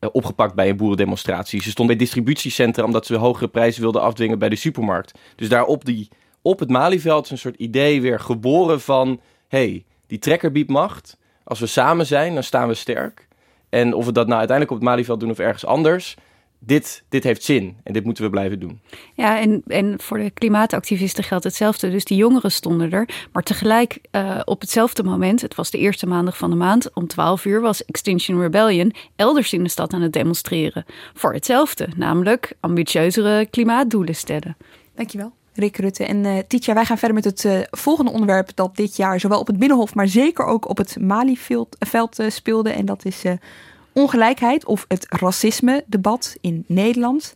[0.00, 1.62] uh, opgepakt bij een boerendemonstratie.
[1.62, 5.18] Ze stonden bij distributiecentra omdat ze hogere prijzen wilden afdwingen bij de supermarkt.
[5.36, 6.08] Dus daar op, die,
[6.42, 11.16] op het Malieveld is een soort idee weer geboren van, hey, die trekker biedt macht.
[11.44, 13.28] Als we samen zijn, dan staan we sterk.
[13.68, 16.16] En of we dat nou uiteindelijk op het Malieveld doen of ergens anders,
[16.58, 18.80] dit, dit heeft zin en dit moeten we blijven doen.
[19.14, 21.90] Ja, en, en voor de klimaatactivisten geldt hetzelfde.
[21.90, 23.08] Dus die jongeren stonden er.
[23.32, 27.06] Maar tegelijk uh, op hetzelfde moment, het was de eerste maandag van de maand, om
[27.06, 30.84] 12 uur was Extinction Rebellion elders in de stad aan het demonstreren.
[31.14, 34.56] Voor hetzelfde, namelijk ambitieuzere klimaatdoelen stellen.
[34.94, 35.32] Dankjewel.
[35.56, 36.04] Rick Rutte.
[36.04, 39.40] En uh, Tietja, wij gaan verder met het uh, volgende onderwerp dat dit jaar zowel
[39.40, 41.76] op het Binnenhof, maar zeker ook op het Malieveld
[42.20, 42.70] uh, speelde.
[42.70, 43.22] En dat is
[43.92, 47.34] ongelijkheid of het racisme-debat in Nederland.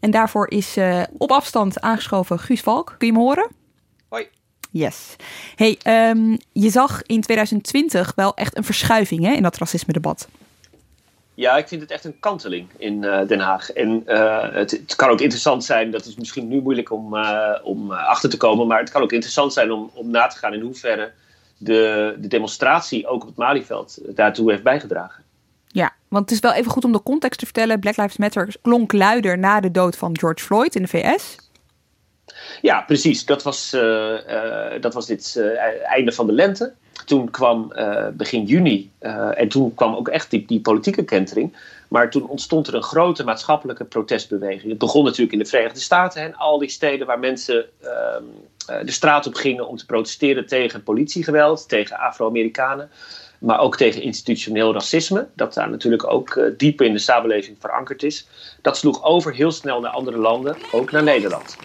[0.00, 0.76] En daarvoor is
[1.18, 2.94] op afstand aangeschoven Guus Valk.
[2.98, 3.50] Kun je me horen?
[4.08, 4.28] Hoi.
[4.70, 5.16] Yes.
[5.54, 5.78] Hey,
[6.10, 10.28] um, je zag in 2020 wel echt een verschuiving hè, in dat racisme-debat.
[11.40, 13.70] Ja, ik vind het echt een kanteling in uh, Den Haag.
[13.70, 17.50] En uh, het, het, kan ook interessant zijn, dat is misschien nu moeilijk om, uh,
[17.62, 20.54] om achter te komen, maar het kan ook interessant zijn om, om na te gaan
[20.54, 21.12] in hoeverre
[21.58, 25.24] de, de demonstratie ook op het Malieveld daartoe heeft bijgedragen.
[25.66, 27.80] Ja, want het is wel even goed om de context te vertellen.
[27.80, 31.36] Black Lives Matter klonk luider na de dood van George Floyd in de VS.
[32.60, 33.24] Ja, precies.
[33.24, 33.70] Dat was,
[34.80, 35.42] dat was dit
[35.84, 36.74] einde van de lente
[37.04, 41.56] toen kwam uh, begin juni, uh, en toen kwam ook echt die, die, politieke kentering.
[41.88, 44.68] Maar toen ontstond er een grote maatschappelijke protestbeweging.
[44.68, 47.88] Het begon natuurlijk in de Verenigde Staten en al die steden waar mensen uh,
[48.84, 52.90] de straat op gingen om te protesteren tegen politiegeweld, tegen Afro-Amerikanen.
[53.38, 58.26] Maar ook tegen institutioneel racisme, dat daar natuurlijk ook diep in de samenleving verankerd is.
[58.62, 61.56] Dat sloeg over heel snel naar andere landen, ook naar Nederland.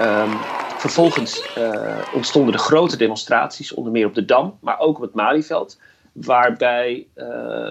[0.00, 0.30] Um,
[0.78, 5.14] vervolgens uh, ontstonden er grote demonstraties, onder meer op de Dam, maar ook op het
[5.14, 5.78] Malieveld.
[6.12, 7.68] Waarbij uh,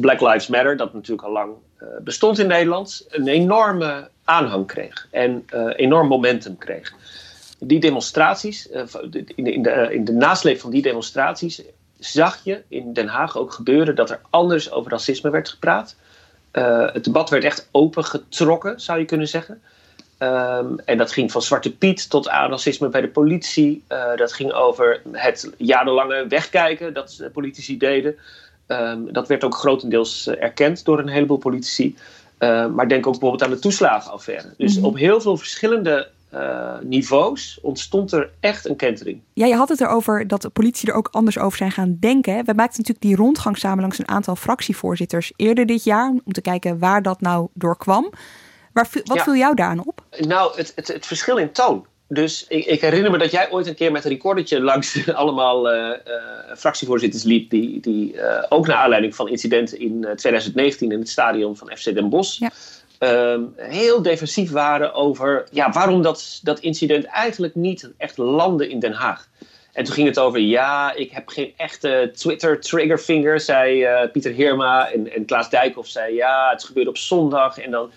[0.00, 1.52] Black Lives Matter, dat natuurlijk al lang
[1.82, 6.92] uh, bestond in Nederland, een enorme aanhang kreeg en uh, enorm momentum kreeg.
[7.58, 11.62] Die demonstraties, in de, in, de, in de nasleep van die demonstraties,
[11.98, 15.96] zag je in Den Haag ook gebeuren dat er anders over racisme werd gepraat.
[16.92, 19.62] het debat werd echt opengetrokken, zou je kunnen zeggen.
[20.22, 23.82] Um, en dat ging van Zwarte Piet tot aan racisme bij de politie.
[23.88, 28.16] Uh, dat ging over het jarenlange wegkijken dat politici deden.
[28.66, 31.96] Um, dat werd ook grotendeels uh, erkend door een heleboel politici.
[32.38, 34.54] Uh, maar denk ook bijvoorbeeld aan de toeslagenaffaire.
[34.56, 34.90] Dus mm -hmm.
[34.90, 36.08] op heel veel verschillende
[36.82, 39.20] niveaus ontstond er echt een kentering.
[39.32, 42.44] Ja, je had het erover dat de politie er ook anders over zijn gaan denken.
[42.44, 46.08] We maakten natuurlijk die rondgang samen langs een aantal fractievoorzitters eerder dit jaar.
[46.08, 48.12] Om te kijken waar dat nou door kwam.
[48.72, 49.22] Waar, wat ja.
[49.22, 50.02] viel jou daaraan op?
[50.18, 51.86] Nou, het, het, het verschil in toon.
[52.12, 55.72] Dus ik, ik, herinner me dat jij ooit een keer met een recordertje langs allemaal
[55.72, 55.94] uh, uh,
[56.56, 57.50] fractievoorzitters liep.
[57.50, 61.84] Die, die uh, ook naar aanleiding van incidenten in 2019 in het stadion van FC
[61.84, 62.38] Den Bosch.
[62.38, 62.50] Ja.
[63.32, 68.78] Um, heel defensief waren over ja, waarom dat, dat incident eigenlijk niet echt landde in
[68.78, 69.28] Den Haag.
[69.72, 74.90] En toen ging het over, ja, ik heb geen echte Twitter-triggerfinger, zei Pieter Heerma.
[74.90, 77.58] En, en Klaas Dijkhoff zei, ja, het gebeurde op zondag.
[77.58, 77.90] En dan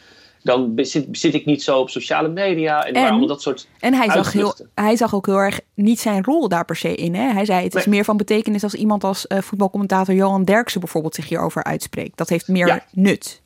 [0.44, 4.10] dan zit, zit, ik niet zo op sociale media en, en dat soort En hij
[4.12, 7.16] zag, heel, hij zag ook heel erg niet zijn rol daar per se in.
[7.16, 7.32] Hè?
[7.32, 11.16] Hij zei het is meer van betekenis als iemand als uh, voetbalcommentator Johan Derksen bijvoorbeeld
[11.16, 12.18] zich hierover uitspreekt.
[12.18, 12.86] Dat heeft meer ja.
[12.92, 13.42] nut.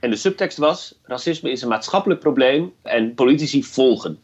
[0.00, 4.18] En de subtekst was, racisme is een maatschappelijk probleem en politici volgen.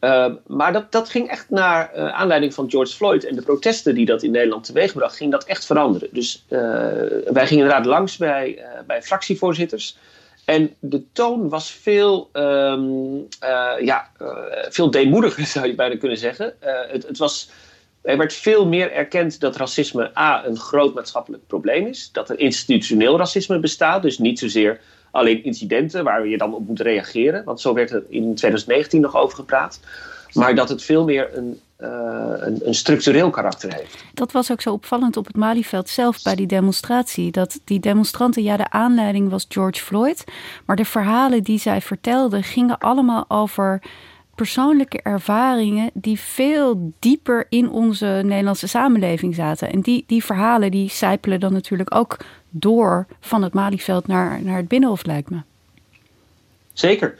[0.00, 3.94] Uh, maar dat, dat ging echt naar uh, aanleiding van George Floyd en de protesten
[3.94, 6.08] die dat in Nederland teweegbracht, ging dat echt veranderen.
[6.12, 6.58] Dus uh,
[7.26, 9.96] wij gingen inderdaad langs bij, bij fractievoorzitters.
[10.52, 13.26] En de toon was veel, um,
[13.80, 14.10] ja,
[14.68, 16.54] veel deemoediger, zou je bijna kunnen zeggen.
[16.88, 17.50] Het, het, was,
[18.02, 22.10] er werd veel meer erkend dat racisme A, een groot maatschappelijk probleem is.
[22.12, 24.80] Dat er institutioneel racisme bestaat, dus niet zozeer
[25.10, 27.44] alleen incidenten waar je dan op moet reageren.
[27.44, 29.80] Want zo werd er in 2019 nog over gepraat.
[30.32, 34.04] Maar dat het veel meer een, een, een, structureel karakter heeft.
[34.14, 37.30] Dat was ook zo opvallend op het Malieveld zelf bij die demonstratie.
[37.30, 40.24] Dat die demonstranten, ja, de aanleiding was George Floyd.
[40.66, 43.82] Maar de verhalen die zij vertelden gingen allemaal over
[44.34, 49.72] persoonlijke ervaringen die veel dieper in onze Nederlandse samenleving zaten.
[49.72, 52.16] En die, die verhalen die sijpelen dan natuurlijk ook
[52.50, 55.40] door van het Malieveld naar, naar het Binnenhof, lijkt me.
[56.72, 57.18] Zeker.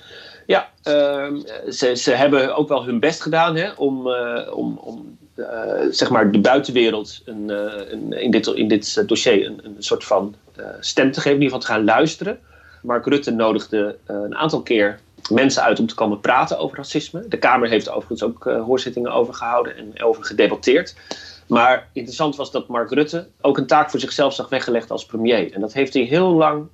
[0.52, 1.40] Ja, uh,
[1.70, 5.46] ze, ze hebben ook wel hun best gedaan hè, om, uh, om, om uh,
[5.90, 7.48] zeg maar de buitenwereld een,
[7.92, 10.34] een, in dit, in dit dossier een, een soort van
[10.80, 12.38] stem te geven, in ieder geval te gaan luisteren.
[12.82, 15.00] Mark Rutte nodigde een aantal keer
[15.30, 17.28] mensen uit om te komen praten over racisme.
[17.28, 20.94] De Kamer heeft overigens ook hoorzittingen over gehouden en over gedebatteerd.
[21.46, 25.52] Maar interessant was dat Mark Rutte ook een taak voor zichzelf zag weggelegd als premier.
[25.52, 26.68] En dat heeft hij heel lang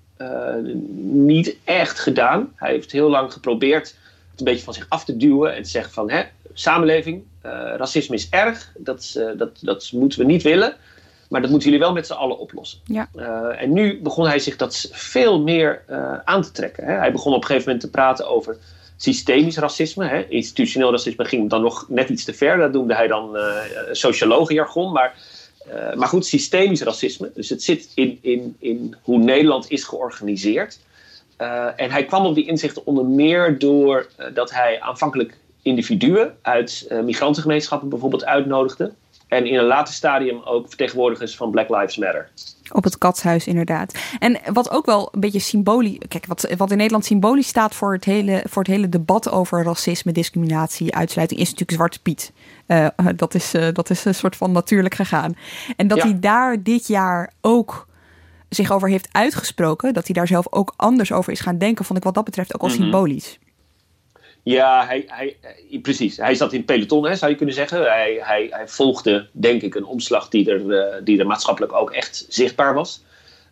[1.00, 2.52] niet echt gedaan.
[2.54, 3.96] Hij heeft heel lang geprobeerd
[4.30, 7.52] het een beetje van zich af te duwen en te zeggen van hè, samenleving, uh,
[7.76, 10.76] racisme is erg, dat, uh, dat, dat moeten we niet willen.
[11.28, 12.78] Maar dat moeten jullie wel met z'n allen oplossen.
[12.84, 13.08] Ja.
[13.58, 15.82] en nu begon hij zich dat veel meer
[16.24, 16.84] aan te trekken.
[16.84, 16.92] Hè.
[16.92, 18.56] Hij begon op een gegeven moment te praten over
[18.96, 20.06] systemisch racisme.
[20.06, 20.26] Hè.
[20.28, 22.56] Institutioneel racisme ging dan nog net iets te ver.
[22.56, 23.56] Dat noemde hij dan uh,
[23.92, 24.92] sociologenjargon.
[24.92, 25.14] Maar,
[25.74, 27.30] uh, maar goed, systemisch racisme.
[27.34, 30.78] Dus het zit in, in, in hoe Nederland is georganiseerd.
[31.38, 36.86] Uh, en hij kwam op die inzichten onder meer door dat hij aanvankelijk individuen uit
[37.04, 38.92] migrantengemeenschappen bijvoorbeeld uitnodigde.
[39.28, 42.30] En in een later stadium ook vertegenwoordigers van Black Lives Matter.
[42.72, 43.94] Op het katshuis, inderdaad.
[44.18, 45.98] En wat ook wel een beetje symbolisch.
[46.08, 49.64] Kijk, wat, wat in Nederland symbolisch staat voor het, hele, voor het hele debat over
[49.64, 52.32] racisme, discriminatie, uitsluiting, is natuurlijk Zwarte Piet.
[52.68, 55.36] Uh, dat, is, uh, dat is een soort van natuurlijk gegaan.
[55.76, 56.04] En dat ja.
[56.04, 57.86] hij daar dit jaar ook
[58.48, 61.98] zich over heeft uitgesproken, dat hij daar zelf ook anders over is gaan denken, vond
[61.98, 62.84] ik wat dat betreft ook wel mm-hmm.
[62.84, 63.38] symbolisch.
[64.42, 65.36] Ja, hij, hij,
[65.82, 66.16] precies.
[66.16, 67.82] Hij zat in het peloton, hè, zou je kunnen zeggen.
[67.82, 71.90] Hij, hij, hij volgde, denk ik, een omslag die er, uh, die er maatschappelijk ook
[71.90, 73.02] echt zichtbaar was.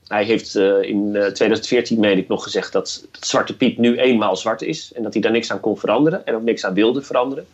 [0.07, 3.99] Hij heeft uh, in uh, 2014, meen ik, nog gezegd dat, dat, Zwarte Piet nu
[3.99, 4.93] eenmaal zwart is.
[4.95, 7.47] En dat hij daar niks aan kon veranderen en ook niks aan wilde veranderen.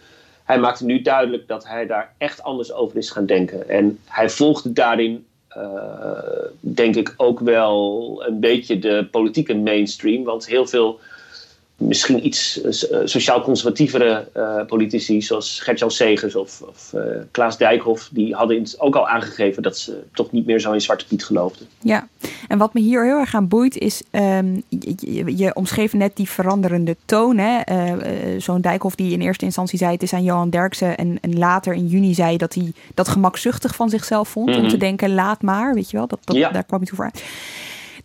[0.45, 3.68] Hij maakte nu duidelijk dat hij daar echt anders over is gaan denken.
[3.68, 5.26] En hij volgde daarin,
[6.61, 10.24] denk ik, ook wel een beetje de politieke mainstream.
[10.24, 11.01] Want heel veel
[11.87, 16.95] misschien iets uh, sociaal-conservatievere uh, politici, zoals Gert-Jan Segers of, of
[17.30, 21.07] Klaas Dijkhoff, die hadden ook al aangegeven dat ze toch niet meer zo in Zwarte
[21.07, 21.66] Piet geloofden.
[21.80, 22.09] Ja,
[22.49, 26.28] en wat me hier heel erg aan boeit is, um, je, je, omschreef net die
[26.28, 27.41] veranderende toon.
[28.39, 31.74] Zo'n Dijkhoff die in eerste instantie zei het is aan Johan Derksen en, en later
[31.74, 34.62] in juni zei dat hij dat gemakzuchtig van zichzelf vond mm -hmm.
[34.62, 36.51] om te denken laat maar, weet je wel, dat, dat, ja.
[36.51, 37.22] daar kwam hij toe voor uit.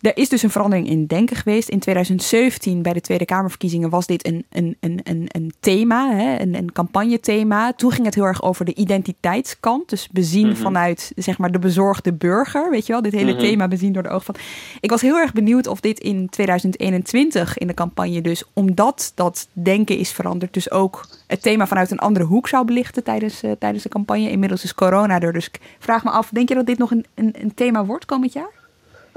[0.00, 1.68] Er is dus een verandering in denken geweest.
[1.68, 6.40] In 2017 bij de Tweede Kamerverkiezingen was dit een, een, een, een, een thema, hè,
[6.40, 7.72] een, een campagnethema.
[7.72, 9.88] Toen ging het heel erg over de identiteitskant.
[9.88, 10.62] Dus bezien mm -hmm.
[10.62, 12.70] vanuit zeg maar, de bezorgde burger.
[12.70, 13.46] Weet je wel, dit hele mm -hmm.
[13.46, 14.34] thema bezien door de ogen van.
[14.80, 19.48] Ik was heel erg benieuwd of dit in 2021 in de campagne dus, omdat dat
[19.52, 23.52] denken is veranderd, dus ook het thema vanuit een andere hoek zou belichten tijdens, uh,
[23.58, 24.30] tijdens de campagne.
[24.30, 27.04] Inmiddels is corona er, dus ik vraag me af, denk je dat dit nog een,
[27.14, 28.57] een, een thema wordt komend jaar?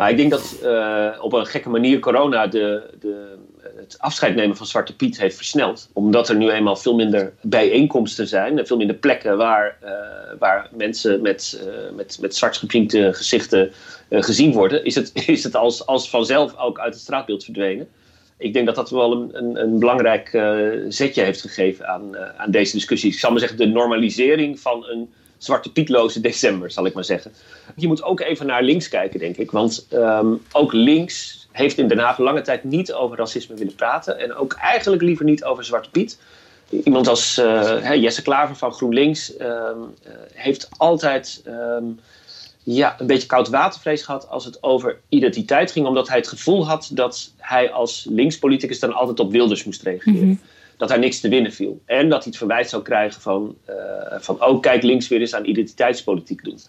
[0.02, 3.38] Nou, ik denk dat uh, op een gekke manier corona de, de,
[3.76, 5.90] het afscheid nemen van Zwarte Piet heeft versneld.
[5.94, 9.90] Omdat er nu eenmaal veel minder bijeenkomsten zijn veel minder plekken waar, uh,
[10.40, 13.72] waar mensen met, uh, met, met zwart geprinkte gezichten
[14.10, 17.88] gezien worden, is het, is het als, als vanzelf ook uit het straatbeeld verdwenen.
[18.38, 20.28] Ik denk dat dat wel een, een, een belangrijk
[20.88, 23.12] zetje heeft gegeven aan, aan deze discussie.
[23.12, 25.10] Ik zal maar zeggen, de normalisering van een
[25.44, 27.34] zwarte pietloze december, zal ik maar zeggen.
[27.76, 29.52] Je moet ook even naar links kijken, denk ik.
[29.52, 34.20] Want um, ook links heeft in Den Haag lange tijd niet over racisme willen praten.
[34.20, 36.20] En ook eigenlijk liever niet over Zwarte Piet.
[36.84, 39.70] Iemand als uh, Jesse Klaver van GroenLinks uh,
[40.34, 42.00] heeft altijd um,
[42.64, 45.86] ja, een beetje koud watervrees gehad als het over identiteit ging.
[45.86, 50.20] Omdat hij het gevoel had dat hij als linkspoliticus dan altijd op Wilders moest reageren.
[50.20, 50.40] -hmm
[50.82, 51.82] dat daar niks te winnen viel.
[51.86, 53.76] En dat hij het verwijt zou krijgen van, uh,
[54.20, 56.60] van oh, kijk links weer eens aan identiteitspolitiek doen.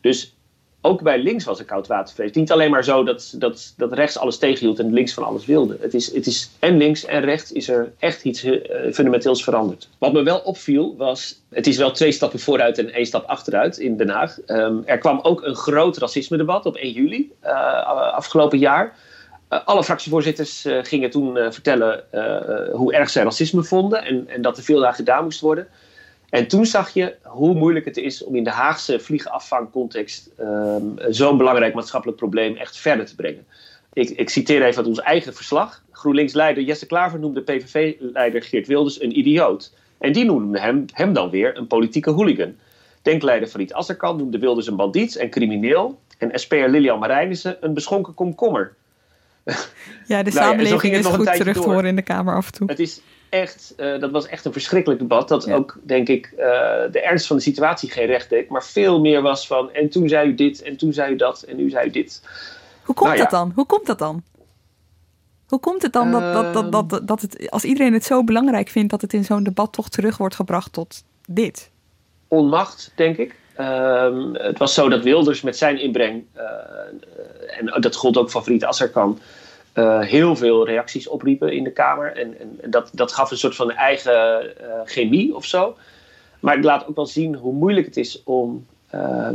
[0.00, 0.36] Dus
[0.80, 2.32] ook bij links was er koudwatervrees.
[2.32, 5.76] Niet alleen maar zo dat, dat, dat rechts alles tegenhield en links van alles wilde.
[5.80, 8.62] Het is, het is en links en rechts is er echt iets uh,
[8.92, 9.88] fundamenteels veranderd.
[9.98, 13.78] Wat me wel opviel was, het is wel twee stappen vooruit en één stap achteruit
[13.78, 14.38] in Den Haag.
[14.46, 18.96] Um, er kwam ook een groot racisme-debat op 1 juli uh, afgelopen jaar.
[19.50, 22.04] Uh, alle fractievoorzitters gingen toen vertellen
[22.72, 25.68] hoe erg zij racisme vonden en, en dat er veel aan gedaan moest worden.
[26.30, 31.36] En toen zag je hoe moeilijk het is om in de Haagse vliegenafvangcontext um, zo'n
[31.36, 33.46] belangrijk maatschappelijk probleem echt verder te brengen.
[33.92, 35.82] Ik, ik citeer even uit ons eigen verslag.
[35.92, 39.74] GroenLinks-leider Jesse Klaver noemde PVV-leider Geert Wilders een idioot.
[39.98, 42.56] En die noemde hem, hem dan weer een politieke hooligan.
[43.02, 45.98] Denkleider Farid Azarkan noemde Wilders een bandiet en crimineel.
[46.18, 48.74] En SP'er Lilian Marijnissen een beschonken komkommer.
[50.06, 52.52] Ja, de samenleving nou ja, is goed terug te horen in de Kamer af en
[52.52, 52.68] toe.
[52.68, 55.28] Het is echt, uh, dat was echt een verschrikkelijk debat.
[55.28, 55.54] Dat ja.
[55.54, 56.38] ook, denk ik, uh,
[56.92, 58.48] de ernst van de situatie geen recht deed.
[58.48, 61.42] Maar veel meer was van, en toen zei u dit, en toen zei u dat,
[61.42, 62.22] en nu zei u dit.
[62.82, 63.38] Hoe komt nou, dat ja.
[63.38, 63.52] dan?
[63.54, 64.22] Hoe komt dat dan?
[65.48, 68.68] Hoe komt het dan dat, dat, dat, dat, dat het, als iedereen het zo belangrijk
[68.68, 71.70] vindt, dat het in zo'n debat toch terug wordt gebracht tot dit?
[72.28, 73.34] Onmacht, denk ik.
[73.60, 76.42] Um, het was zo dat Wilders met zijn inbreng, uh,
[77.58, 79.18] en dat gold ook van Fried Asserkan,
[79.74, 82.16] uh, heel veel reacties opriepen in de Kamer.
[82.16, 85.76] En, en dat, dat gaf een soort van eigen uh, chemie of zo.
[86.40, 89.28] Maar het laat ook wel zien hoe moeilijk het is om, uh,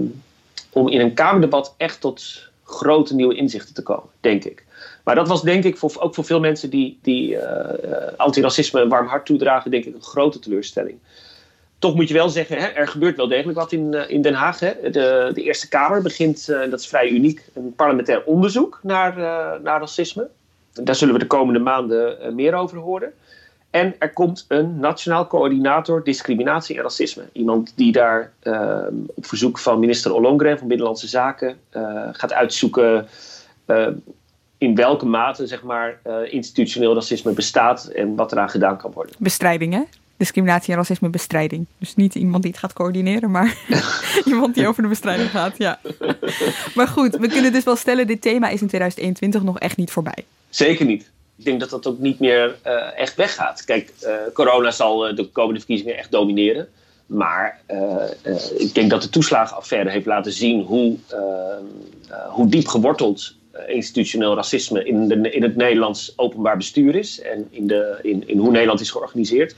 [0.69, 4.65] om in een Kamerdebat echt tot grote nieuwe inzichten te komen, denk ik.
[5.03, 7.37] Maar dat was denk ik voor, ook voor veel mensen die, die
[8.17, 10.97] antiracisme een warm hart toedragen, denk ik een grote teleurstelling.
[11.83, 14.59] Toch moet je wel zeggen, hè, er gebeurt wel degelijk wat in, in Den Haag.
[14.59, 14.73] Hè.
[14.81, 19.23] De, de Eerste Kamer begint, uh, dat is vrij uniek, een parlementair onderzoek naar, uh,
[19.63, 20.27] naar racisme.
[20.73, 23.13] Daar zullen we de komende maanden meer over horen.
[23.69, 27.23] En er komt een nationaal coördinator discriminatie en racisme.
[27.31, 28.31] Iemand die daar
[29.15, 31.57] op verzoek van minister Ollongren van Binnenlandse Zaken
[32.11, 33.07] gaat uitzoeken
[34.57, 39.15] in welke mate zeg maar, institutioneel racisme bestaat en wat eraan gedaan kan worden.
[39.19, 39.81] Bestrijding, hè?
[40.17, 41.65] Discriminatie en racisme bestrijding.
[41.77, 43.57] Dus niet iemand die het gaat coördineren, maar
[44.25, 45.57] iemand die over de bestrijding gaat.
[45.57, 45.79] Ja.
[46.75, 49.91] maar goed, we kunnen dus wel stellen, dit thema is in 2021 nog echt niet
[49.91, 50.25] voorbij.
[50.49, 51.11] Zeker niet.
[51.37, 53.65] Ik denk dat dat ook niet meer uh, echt weggaat.
[53.65, 56.67] Kijk, uh, corona zal uh, de komende verkiezingen echt domineren.
[57.05, 57.61] Maar
[58.57, 60.97] ik denk dat de toeslagenaffaire heeft laten zien hoe,
[62.29, 63.35] hoe diep geworteld
[63.67, 67.21] institutioneel racisme in, de, in het Nederlands openbaar bestuur is.
[67.21, 69.55] En in, de, in, in hoe Nederland is georganiseerd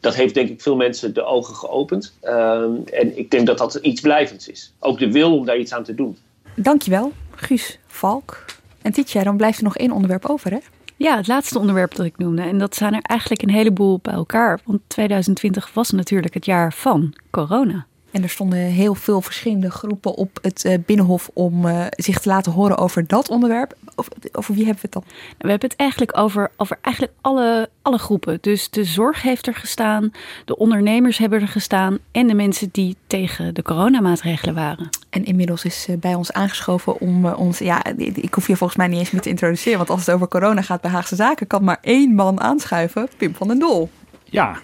[0.00, 2.14] dat heeft denk ik veel mensen de ogen geopend.
[2.22, 4.72] Um, en ik denk dat dat iets blijvends is.
[4.78, 6.16] Ook de wil om daar iets aan te doen.
[6.54, 8.44] Dankjewel, Guus Valk.
[8.82, 10.58] En Tietje, dan blijft er nog één onderwerp over, hè?
[10.96, 12.42] Ja, het laatste onderwerp dat ik noemde.
[12.42, 14.60] En dat zijn er eigenlijk een heleboel bij elkaar.
[14.64, 17.86] Want 2020 was natuurlijk het jaar van corona.
[18.10, 22.28] En er stonden heel veel verschillende groepen op het uh, Binnenhof om uh, zich te
[22.28, 23.74] laten horen over dat onderwerp.
[23.98, 25.04] Over, over, wie hebben we het dan?
[25.38, 28.38] We hebben het eigenlijk over, over eigenlijk alle, alle groepen.
[28.40, 30.12] Dus de zorg heeft er gestaan,
[30.44, 34.88] de ondernemers hebben er gestaan en de mensen die tegen de coronamaatregelen waren.
[35.10, 38.88] En inmiddels is uh, bij ons aangeschoven om ons, ja, ik hoef je volgens mij
[38.88, 41.64] niet eens meer te introduceren, want als het over corona gaat bij Haagse Zaken, kan
[41.64, 43.90] maar één man aanschuiven, Pim van den Dol.
[44.24, 44.58] Ja,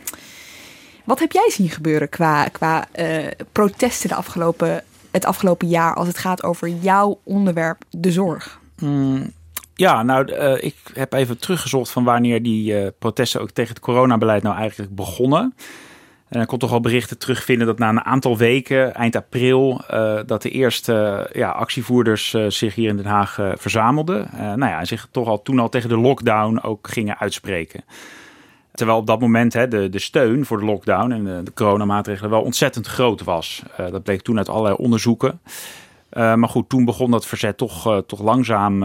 [1.05, 6.07] wat heb jij zien gebeuren qua, qua uh, protesten de afgelopen, het afgelopen jaar als
[6.07, 8.63] het gaat over jouw onderwerp, de zorg?
[8.79, 9.33] Mm,
[9.75, 13.83] ja, nou, uh, ik heb even teruggezocht van wanneer die uh, protesten ook tegen het
[13.83, 15.55] coronabeleid nou eigenlijk begonnen.
[16.29, 20.21] En ik kon toch wel berichten terugvinden dat na een aantal weken, eind april, uh,
[20.27, 24.29] dat de eerste ja, actievoerders zich hier in Den Haag verzamelden.
[24.37, 27.85] nou ja, en zich toch al toen al tegen de lockdown ook gingen uitspreken.
[28.73, 32.31] Terwijl op dat moment hè, de, de steun voor de lockdown en de, de coronamaatregelen
[32.31, 33.63] wel ontzettend groot was.
[33.77, 35.41] Dat bleek toen uit allerlei onderzoeken.
[36.15, 38.81] Uh, maar goed, toen begon dat verzet toch, uh, toch langzaam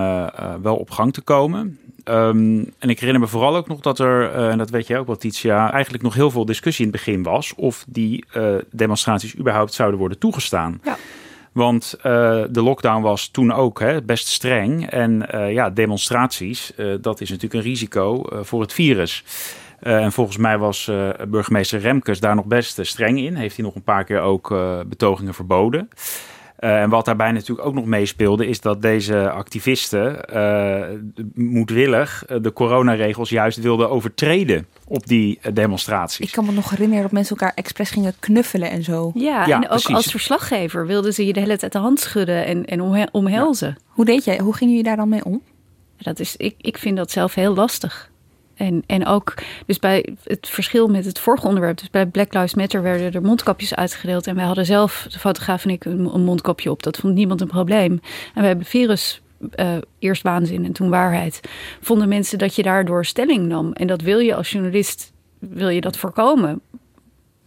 [0.61, 1.79] wel op gang te komen.
[2.03, 5.07] Um, en ik herinner me vooral ook nog dat er, en dat weet jij ook
[5.07, 8.25] wel, Titia, eigenlijk nog heel veel discussie in het begin was of die
[8.71, 10.81] demonstraties überhaupt zouden worden toegestaan.
[10.83, 10.97] Ja.
[11.51, 14.89] Want de lockdown was toen ook hè, best streng.
[14.89, 19.23] En ja, demonstraties, dat is natuurlijk een risico voor het virus.
[19.83, 23.35] Uh, en volgens mij was uh, burgemeester Remkes daar nog best streng in.
[23.35, 24.49] Heeft hij nog een paar keer ook
[24.87, 25.89] betogingen verboden.
[26.59, 30.19] En wat daarbij natuurlijk ook nog meespeelde, is dat deze activisten
[31.33, 36.25] moedwillig de coronaregels juist wilden overtreden op die demonstraties.
[36.25, 39.11] Ik kan me nog herinneren dat mensen elkaar expres gingen knuffelen en zo.
[39.13, 39.95] Ja, ja en ook precies.
[39.95, 43.67] als verslaggever wilden ze je de hele tijd de hand schudden en, en omhelzen.
[43.67, 43.83] Ja.
[43.87, 44.39] Hoe deed jij?
[44.39, 45.41] Hoe gingen jullie daar dan mee om?
[45.97, 48.09] Dat is, ik, ik vind dat zelf heel lastig.
[48.59, 49.33] En, en ook,
[49.65, 53.21] dus bij het verschil met het vorige onderwerp, dus bij Black Lives Matter werden er
[53.21, 54.27] mondkapjes uitgedeeld.
[54.27, 56.83] En wij hadden zelf, de fotograaf en ik, een, mondkapje op.
[56.83, 57.99] Dat vond niemand een probleem.
[58.33, 59.21] En we hebben virus
[59.55, 61.39] uh, eerst waanzin en toen waarheid.
[61.81, 63.73] Vonden mensen dat je daardoor stelling nam.
[63.73, 66.61] En dat wil je als journalist, wil je dat voorkomen.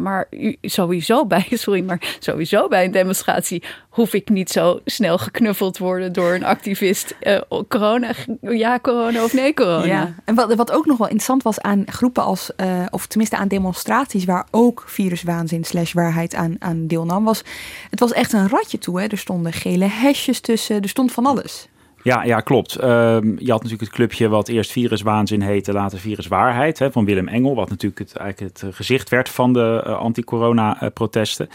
[0.02, 0.28] Maar
[0.62, 6.12] sowieso bij, sorry, maar sowieso bij een demonstratie hoef ik niet zo snel geknuffeld worden
[6.12, 7.14] door een activist.
[7.20, 9.84] Uh, corona, ja, corona of nee, corona.
[9.84, 10.14] Ja.
[10.24, 13.48] En wat, wat ook nog wel interessant was aan groepen als, uh, of tenminste aan
[13.48, 17.42] demonstraties waar ook viruswaanzin slash waarheid aan, aan deelnam, was
[17.90, 19.00] het was echt een ratje toe.
[19.00, 19.06] Hè?
[19.06, 21.68] Er stonden gele hesjes tussen, er stond van alles.
[22.02, 22.76] Ja, ja klopt.
[22.76, 27.28] Ehm, je had natuurlijk het clubje wat eerst Viruswaanzin heette, later Viruswaarheid, hè, van Willem
[27.28, 31.48] Engel, wat natuurlijk het, eigenlijk het gezicht werd van de uh, anti-corona-protesten.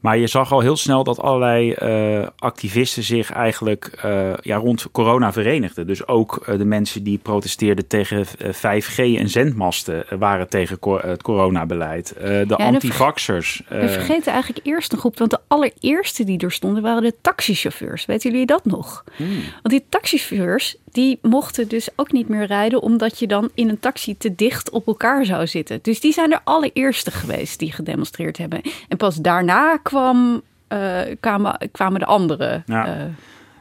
[0.00, 4.86] Maar je zag al heel snel dat allerlei uh, activisten zich eigenlijk uh, ja, rond
[4.92, 5.86] corona verenigden.
[5.86, 12.14] Dus ook uh, de mensen die protesteerden tegen 5G en zendmasten waren tegen het coronabeleid.
[12.18, 13.62] de ja, antivaxers.
[13.68, 18.06] We vergeten eigenlijk eerst een groep, want de allereerste die er stonden waren de taxichauffeurs.
[18.06, 19.04] Weten jullie dat nog?
[19.16, 19.40] Hmm.
[19.62, 23.80] Want die taxichauffeurs die mochten dus ook niet meer rijden, omdat je dan in een
[23.80, 25.78] taxi te dicht op elkaar zou zitten.
[25.82, 28.60] Dus die zijn de allereerste geweest die gedemonstreerd hebben.
[28.88, 32.62] En pas daarna kwam, uh, kwamen, kwamen de anderen.
[32.66, 32.86] Ja.
[32.86, 33.04] Uh,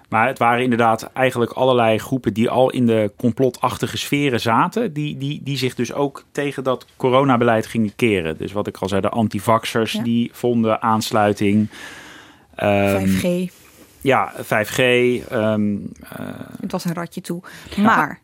[0.10, 4.94] maar het waren inderdaad eigenlijk allerlei groepen die al in de complotachtige sferen zaten.
[4.94, 8.38] Die, die, die zich dus ook tegen dat coronabeleid gingen keren.
[8.38, 10.04] Dus wat ik al zei, de antivaxers ja.
[10.04, 11.70] die vonden aansluiting.
[12.64, 13.67] Um, 5G
[14.02, 14.80] ja, 5G.
[15.32, 16.20] Um, uh...
[16.62, 17.42] Het was een ratje toe.
[17.78, 18.20] Maar.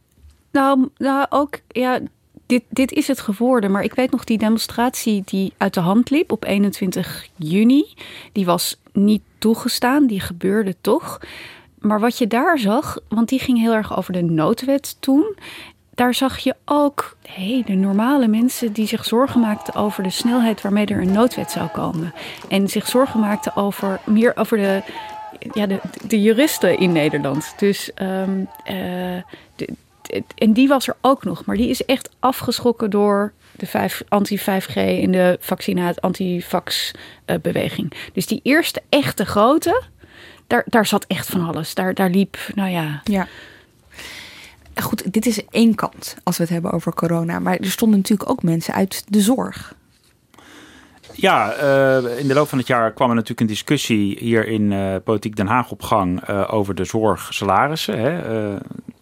[0.51, 1.99] Nou, nou ook, ja,
[2.45, 3.71] dit, dit is het geworden.
[3.71, 7.93] Maar ik weet nog die demonstratie die uit de hand liep op 21 juni.
[8.31, 11.19] Die was niet toegestaan, die gebeurde toch.
[11.79, 15.35] Maar wat je daar zag, want die ging heel erg over de noodwet toen
[15.95, 20.61] daar zag je ook hey, de normale mensen die zich zorgen maakten over de snelheid
[20.61, 22.13] waarmee er een noodwet zou komen.
[22.49, 24.81] En zich zorgen maakten over meer over de
[25.53, 27.53] ja, de, de juristen in Nederland.
[27.57, 28.27] Dus, uh,
[29.55, 29.75] de,
[30.35, 35.11] en die was er ook nog, maar die is echt afgeschrokken door de anti-5G in
[35.11, 37.93] de vaccinaat anti-vax-beweging.
[37.93, 39.81] Uh, dus die eerste echte grote,
[40.47, 41.73] daar, daar zat echt van alles.
[41.73, 43.01] Daar, daar liep, nou ja.
[43.03, 43.27] Ja.
[44.81, 47.39] Goed, dit is één kant als we het hebben over corona.
[47.39, 49.75] Maar er stonden natuurlijk ook mensen uit de zorg.
[51.15, 54.71] Ja, uh, in de loop van het jaar kwam er natuurlijk een discussie hier in
[54.71, 57.99] uh, Politiek Den Haag op gang uh, over de zorgsalarissen.
[57.99, 58.09] Hè.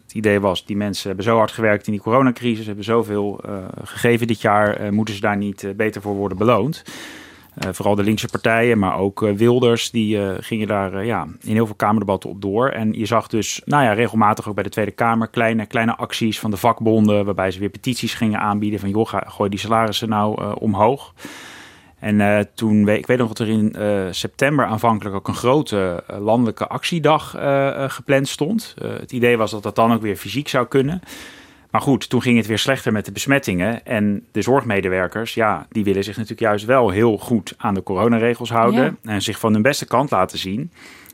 [0.01, 3.39] het idee was, die mensen hebben zo hard gewerkt in die coronacrisis, hebben zoveel
[3.84, 6.84] gegeven dit jaar, moeten ze daar niet beter voor worden beloond?
[7.55, 12.30] vooral de linkse partijen, maar ook Wilders, die gingen daar ja, in heel veel Kamerdebatten
[12.30, 12.70] op door.
[12.70, 16.39] En je zag dus nou ja, regelmatig ook bij de Tweede Kamer kleine, kleine acties
[16.39, 20.53] van de vakbonden, waarbij ze weer petities gingen aanbieden van joh, gooi die salarissen nou
[20.53, 21.14] omhoog.
[22.02, 26.04] En uh, toen, ik weet nog dat er in uh, september aanvankelijk ook een grote
[26.12, 27.30] uh, landelijke actiedag
[27.88, 28.76] gepland stond.
[28.82, 31.02] het idee was dat dat dan ook weer fysiek zou kunnen.
[31.72, 33.86] Maar goed, toen ging het weer slechter met de besmettingen.
[33.86, 38.49] En de zorgmedewerkers, ja, die willen zich natuurlijk juist wel heel goed aan de coronaregels
[38.49, 38.97] houden.
[39.02, 39.12] Ja.
[39.12, 40.72] En zich van hun beste kant laten zien.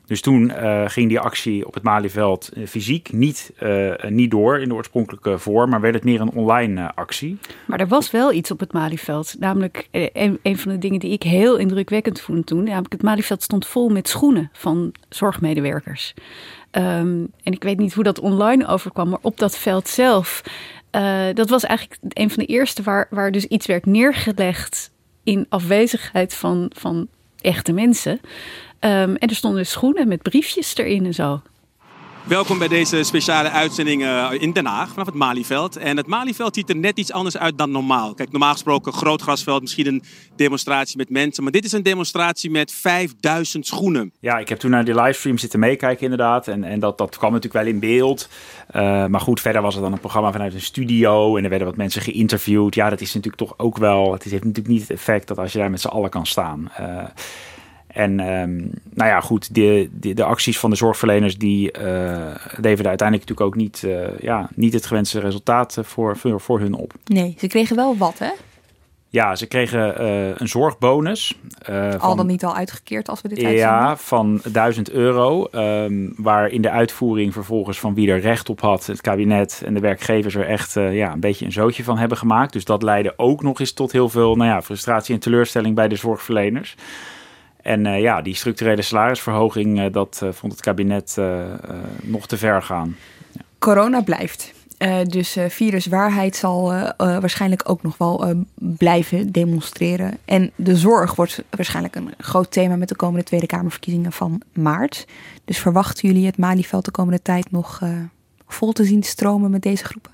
[0.07, 4.59] Dus toen uh, ging die actie op het Malieveld uh, fysiek niet, uh, niet door
[4.59, 7.37] in de oorspronkelijke vorm, maar werd het meer een online actie.
[7.65, 9.35] Maar er was wel iets op het Malieveld.
[9.39, 13.67] Namelijk, een, van de dingen die ik heel indrukwekkend vond toen, namelijk het Malieveld stond
[13.67, 16.13] vol met schoenen van zorgmedewerkers.
[16.71, 20.43] Um, en ik weet niet hoe dat online overkwam, maar op dat veld zelf,
[21.33, 24.91] dat was eigenlijk een van de eerste waar, waar dus iets werd neergelegd
[25.23, 27.07] in afwezigheid van, van
[27.41, 28.19] echte mensen.
[28.79, 31.41] Um, en er stonden schoenen met briefjes erin en zo.
[32.27, 35.75] Welkom bij deze speciale uitzending uh, in Den Haag vanaf het Malieveld.
[35.75, 38.13] En het Malieveld ziet er net iets anders uit dan normaal.
[38.13, 40.03] Kijk, normaal gesproken groot grasveld, misschien een
[40.35, 41.43] demonstratie met mensen.
[41.43, 44.11] Maar dit is een demonstratie met 5000 schoenen.
[44.19, 46.47] Ja, ik heb toen naar die livestream zitten meekijken inderdaad.
[46.47, 48.29] En, en dat, dat kwam natuurlijk wel in beeld.
[48.75, 51.37] Uh, maar goed, verder was het dan een programma vanuit een studio.
[51.37, 52.75] En er werden wat mensen geïnterviewd.
[52.75, 54.13] Ja, dat is natuurlijk toch ook wel...
[54.13, 56.71] Het heeft natuurlijk niet het effect dat als je daar met z'n allen kan staan...
[56.79, 57.03] Uh,
[57.97, 61.81] en um, nou ja, goed, de, de, de, acties van de zorgverleners die uh,
[62.55, 66.73] leverden uiteindelijk natuurlijk ook niet, uh, ja, niet het gewenste resultaat voor, voor, voor hun
[66.73, 66.93] op.
[67.05, 68.31] Nee, ze kregen wel wat, hè?
[69.09, 71.39] Ja, ze kregen uh, een zorgbonus.
[71.69, 73.65] Uh, al dan niet al uitgekeerd als we dit uitzenden?
[73.65, 75.47] Ja, van 1000 euro.
[75.51, 79.73] Um, waar in de uitvoering vervolgens van wie er recht op had, het kabinet en
[79.73, 82.53] de werkgevers er echt uh, ja, een beetje een zootje van hebben gemaakt.
[82.53, 85.87] Dus dat leidde ook nog eens tot heel veel nou ja, frustratie en teleurstelling bij
[85.87, 86.75] de zorgverleners.
[87.67, 91.17] En uh, ja, die structurele salarisverhoging, uh, dat uh, vond het kabinet
[92.01, 92.95] nog te ver gaan.
[93.59, 94.53] Corona blijft.
[95.03, 100.17] Dus viruswaarheid zal waarschijnlijk ook nog wel blijven demonstreren.
[100.25, 105.07] En de zorg wordt waarschijnlijk een groot thema met de komende Tweede Kamerverkiezingen van maart.
[105.45, 107.81] Dus verwachten jullie het Malieveld de komende tijd nog
[108.47, 110.11] vol te zien stromen met deze groepen?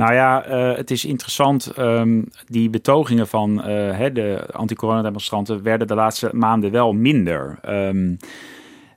[0.00, 0.42] Nou ja,
[0.76, 1.78] het is interessant.
[1.78, 7.58] Um, die betogingen van de anti-corona-demonstranten werden de laatste maanden wel minder.
[7.68, 8.16] Um,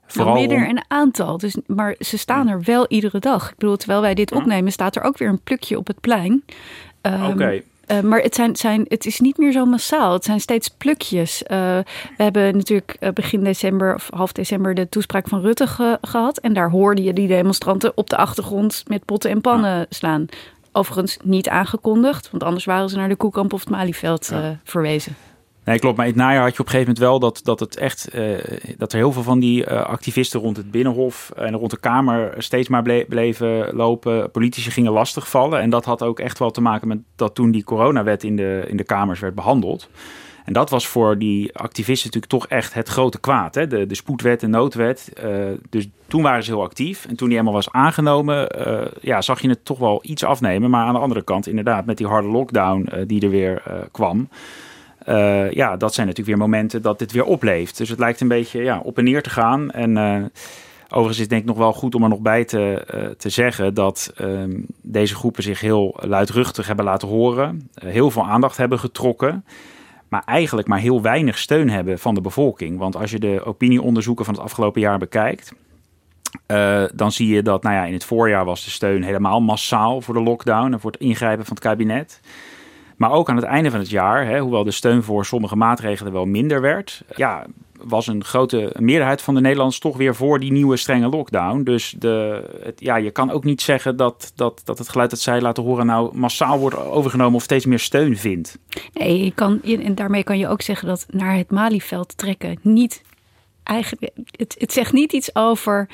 [0.06, 1.38] Vooral nou, minder een aantal.
[1.38, 3.50] Dus, maar ze staan er wel iedere dag.
[3.50, 6.44] Ik bedoel, terwijl wij dit opnemen, staat er ook weer een plukje op het plein.
[7.02, 7.62] Um, Oké.
[7.90, 10.12] Uh, maar het, zijn, zijn, het is niet meer zo massaal.
[10.12, 11.42] Het zijn steeds plukjes.
[11.42, 11.48] Uh,
[12.16, 16.38] we hebben natuurlijk begin december of half december de toespraak van Rutte ge gehad.
[16.38, 19.86] En daar hoorde je die demonstranten op de achtergrond met potten en pannen ja.
[19.88, 20.26] slaan.
[20.76, 24.58] Overigens niet aangekondigd, want anders waren ze naar de Koekamp of het Malieveld ja.
[24.64, 25.16] verwezen.
[25.64, 25.96] Nee, klopt.
[25.96, 28.14] Maar in het najaar had je op een gegeven moment wel dat, dat het echt
[28.14, 28.36] uh,
[28.76, 32.34] dat er heel veel van die uh, activisten rond het binnenhof en rond de Kamer
[32.38, 34.30] steeds maar ble bleven lopen.
[34.30, 35.60] Politici gingen lastigvallen.
[35.60, 38.64] En dat had ook echt wel te maken met dat toen die coronawet in de,
[38.68, 39.88] in de Kamers werd behandeld.
[40.44, 43.54] En dat was voor die activisten natuurlijk toch echt het grote kwaad.
[43.54, 43.66] Hè?
[43.66, 45.12] De, de spoedwet en noodwet.
[45.24, 47.06] Uh, dus toen waren ze heel actief.
[47.06, 48.48] En toen die eenmaal was aangenomen,
[49.00, 50.70] ja, zag je het toch wel iets afnemen.
[50.70, 54.28] Maar aan de andere kant, inderdaad, met die harde lockdown die er weer kwam.
[55.50, 57.76] Ja, dat zijn natuurlijk weer momenten dat dit weer opleeft.
[57.76, 59.70] Dus het lijkt een beetje ja, op en neer te gaan.
[59.70, 59.98] En
[60.84, 63.74] overigens is het denk ik nog wel goed om er nog bij te, te zeggen
[63.74, 67.70] dat ehm, deze groepen zich heel luidruchtig hebben laten horen.
[67.74, 69.44] heel veel aandacht hebben getrokken.
[70.14, 72.78] Maar eigenlijk maar heel weinig steun hebben van de bevolking.
[72.78, 75.52] Want als je de opinieonderzoeken van het afgelopen jaar bekijkt.
[76.94, 80.14] dan zie je dat nou ja, in het voorjaar was de steun helemaal massaal voor
[80.14, 82.20] de lockdown en voor het ingrijpen van het kabinet.
[82.96, 86.12] Maar ook aan het einde van het jaar, hè, hoewel de steun voor sommige maatregelen
[86.12, 87.46] wel minder werd, ja,
[87.84, 91.62] was een grote meerderheid van de Nederlanders toch weer voor die nieuwe strenge lockdown.
[91.62, 95.18] Dus de, het, ja, je kan ook niet zeggen dat, dat, dat het geluid dat
[95.18, 98.58] zij laten horen nou massaal wordt overgenomen of steeds meer steun vindt.
[98.92, 103.02] Nee, je kan, en daarmee kan je ook zeggen dat naar het Malieveld trekken niet
[103.62, 104.10] eigenlijk.
[104.30, 105.88] Het, het zegt niet iets over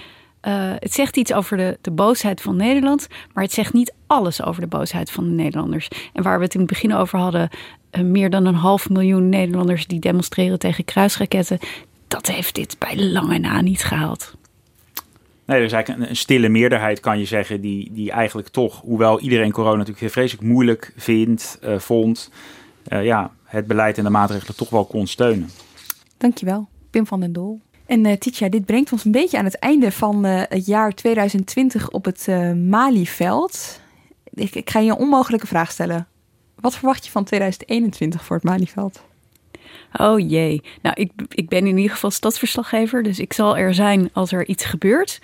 [0.49, 4.43] uh, het zegt iets over de, de boosheid van Nederland, maar het zegt niet alles
[4.43, 5.89] over de boosheid van de Nederlanders.
[6.13, 7.49] En waar we het in het begin over hadden,
[7.93, 11.59] uh, meer dan een half miljoen Nederlanders die demonstreren tegen kruisraketten,
[12.09, 14.35] dat heeft dit bij lange na niet gehaald.
[15.45, 18.81] Nee, er is eigenlijk een, een, stille meerderheid, kan je zeggen, die, die eigenlijk toch,
[18.81, 22.31] hoewel iedereen corona natuurlijk heel vreselijk moeilijk vindt, uh, vond,
[22.85, 25.51] ja, het beleid en de maatregelen toch wel kon steunen.
[26.17, 27.61] Dankjewel, Pim van den Doel.
[27.91, 31.91] En uh, dit brengt ons een beetje aan het einde van uh, het jaar 2020
[31.91, 33.81] op het uh, Malieveld.
[34.35, 36.07] Ik, ik, ga je een onmogelijke vraag stellen.
[36.55, 39.03] Wat verwacht je van 2021 voor het Malieveld?
[39.93, 40.63] Oh jee.
[40.83, 44.47] Nou, ik, ik ben in ieder geval stadsverslaggever, dus ik zal er zijn als er
[44.47, 45.19] iets gebeurt.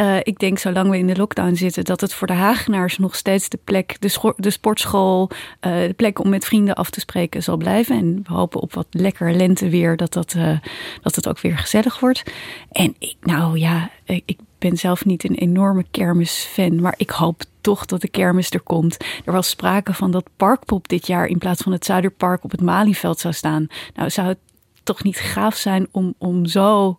[0.00, 3.14] Uh, ik denk, zolang we in de lockdown zitten, dat het voor de Hagenaars nog
[3.14, 7.42] steeds de plek, de, de sportschool, uh, de plek om met vrienden af te spreken
[7.42, 7.96] zal blijven.
[7.96, 10.58] En we hopen op wat lekker lenteweer dat, dat, uh,
[11.02, 12.22] dat het ook weer gezellig wordt.
[12.70, 17.86] En ik, nou ja, ik ben zelf niet een enorme kermisfan, maar ik hoop toch
[17.86, 18.96] dat de kermis er komt.
[19.24, 22.60] Er was sprake van dat Parkpop dit jaar in plaats van het Zuiderpark op het
[22.60, 23.66] Malieveld zou staan.
[23.94, 24.38] Nou, zou het
[24.86, 26.98] toch niet gaaf zijn om, om zo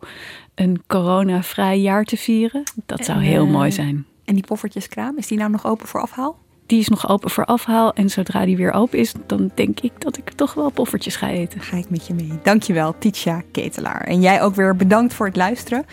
[0.56, 2.64] een coronavrij jaar te vieren?
[2.86, 4.06] Dat zou heel uh, mooi zijn.
[4.26, 6.38] En die poffertjeskraam, is die nou nog open voor afhaal?
[6.66, 7.94] Die is nog open voor afhaal.
[7.94, 11.30] En zodra die weer open is, dan denk ik dat ik toch wel poffertjes ga
[11.30, 11.62] eten.
[11.62, 12.40] Ga ik met je mee.
[12.44, 14.02] Dankjewel, Titia Ketelaar.
[14.02, 15.86] En jij ook weer bedankt voor het luisteren.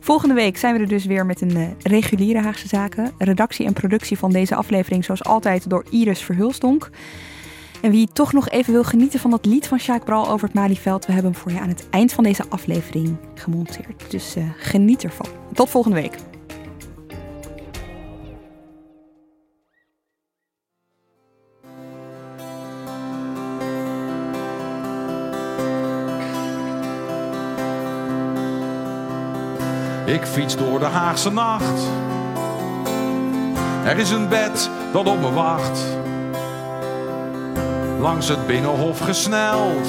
[0.00, 3.12] Volgende week zijn we er dus weer met een uh, reguliere Haagse Zaken.
[3.18, 6.90] Redactie en productie van deze aflevering zoals altijd door Iris Verhulstonk.
[7.84, 10.56] En wie toch nog even wil genieten van dat lied van Sjaak Bral over het
[10.56, 14.10] Malieveld, we hebben hem voor je aan het eind van deze aflevering gemonteerd.
[14.10, 15.26] Dus uh, geniet ervan.
[15.52, 16.14] Tot volgende week.
[30.06, 31.88] Ik fiets door de Haagse nacht.
[33.84, 36.03] Er is een bed dat op me wacht
[38.00, 39.88] langs het binnenhof gesneld.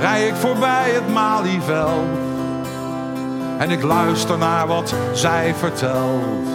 [0.00, 2.18] Rij ik voorbij het Malieveld
[3.58, 6.46] en ik luister naar wat zij vertelt.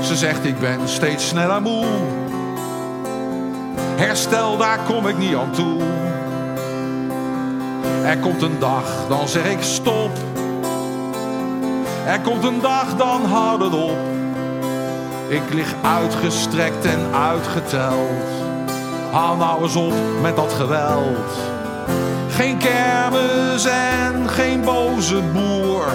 [0.00, 1.86] Ze zegt ik ben steeds sneller moe.
[3.96, 5.82] Herstel, daar kom ik niet aan toe.
[8.04, 10.10] Er komt een dag, dan zeg ik stop.
[12.06, 14.09] Er komt een dag, dan houd het op.
[15.30, 18.28] Ik lig uitgestrekt en uitgeteld.
[19.10, 21.38] Haal nou eens op met dat geweld.
[22.28, 25.86] Geen kermis en geen boze boer.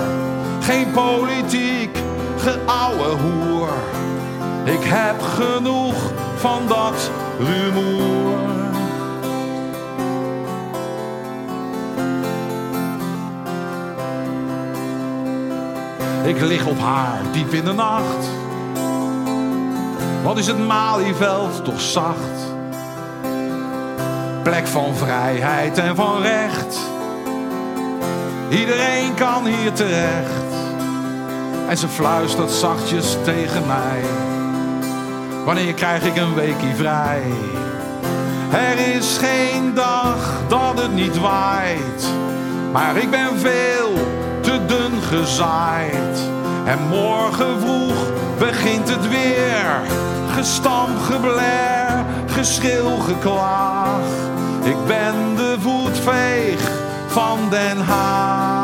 [0.61, 1.97] Geen politiek
[2.37, 3.69] geouwe hoer.
[4.63, 5.95] Ik heb genoeg
[6.35, 8.37] van dat rumoer.
[16.23, 18.44] Ik lig op haar diep in de nacht.
[20.25, 22.53] Wat is het Malieveld toch zacht?
[24.43, 26.77] Plek van vrijheid en van recht.
[28.49, 30.53] Iedereen kan hier terecht.
[31.67, 34.01] En ze fluistert zachtjes tegen mij.
[35.43, 37.23] Wanneer krijg ik een weekie vrij?
[38.51, 42.05] Er is geen dag dat het niet waait.
[42.71, 43.93] Maar ik ben veel
[44.41, 46.34] te dun gezaaid.
[46.65, 49.81] En morgen vroeg begint het weer.
[50.35, 53.99] Gestamp, gebler, geschreeuw, geklaag.
[54.63, 56.71] Ik ben de voetveeg
[57.07, 58.54] van Den Haag.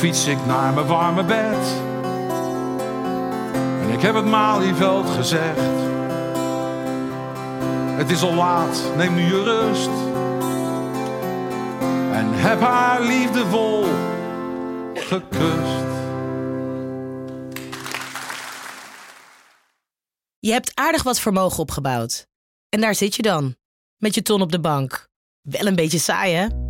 [0.00, 1.82] Fiets ik naar mijn warme bed.
[3.82, 5.60] En ik heb het Malieveld gezegd.
[7.96, 9.90] Het is al laat, neem nu je rust.
[12.12, 13.84] En heb haar liefdevol
[14.94, 15.88] gekust.
[20.38, 22.26] Je hebt aardig wat vermogen opgebouwd.
[22.68, 23.56] En daar zit je dan,
[23.96, 25.08] met je ton op de bank.
[25.40, 26.69] Wel een beetje saai, hè?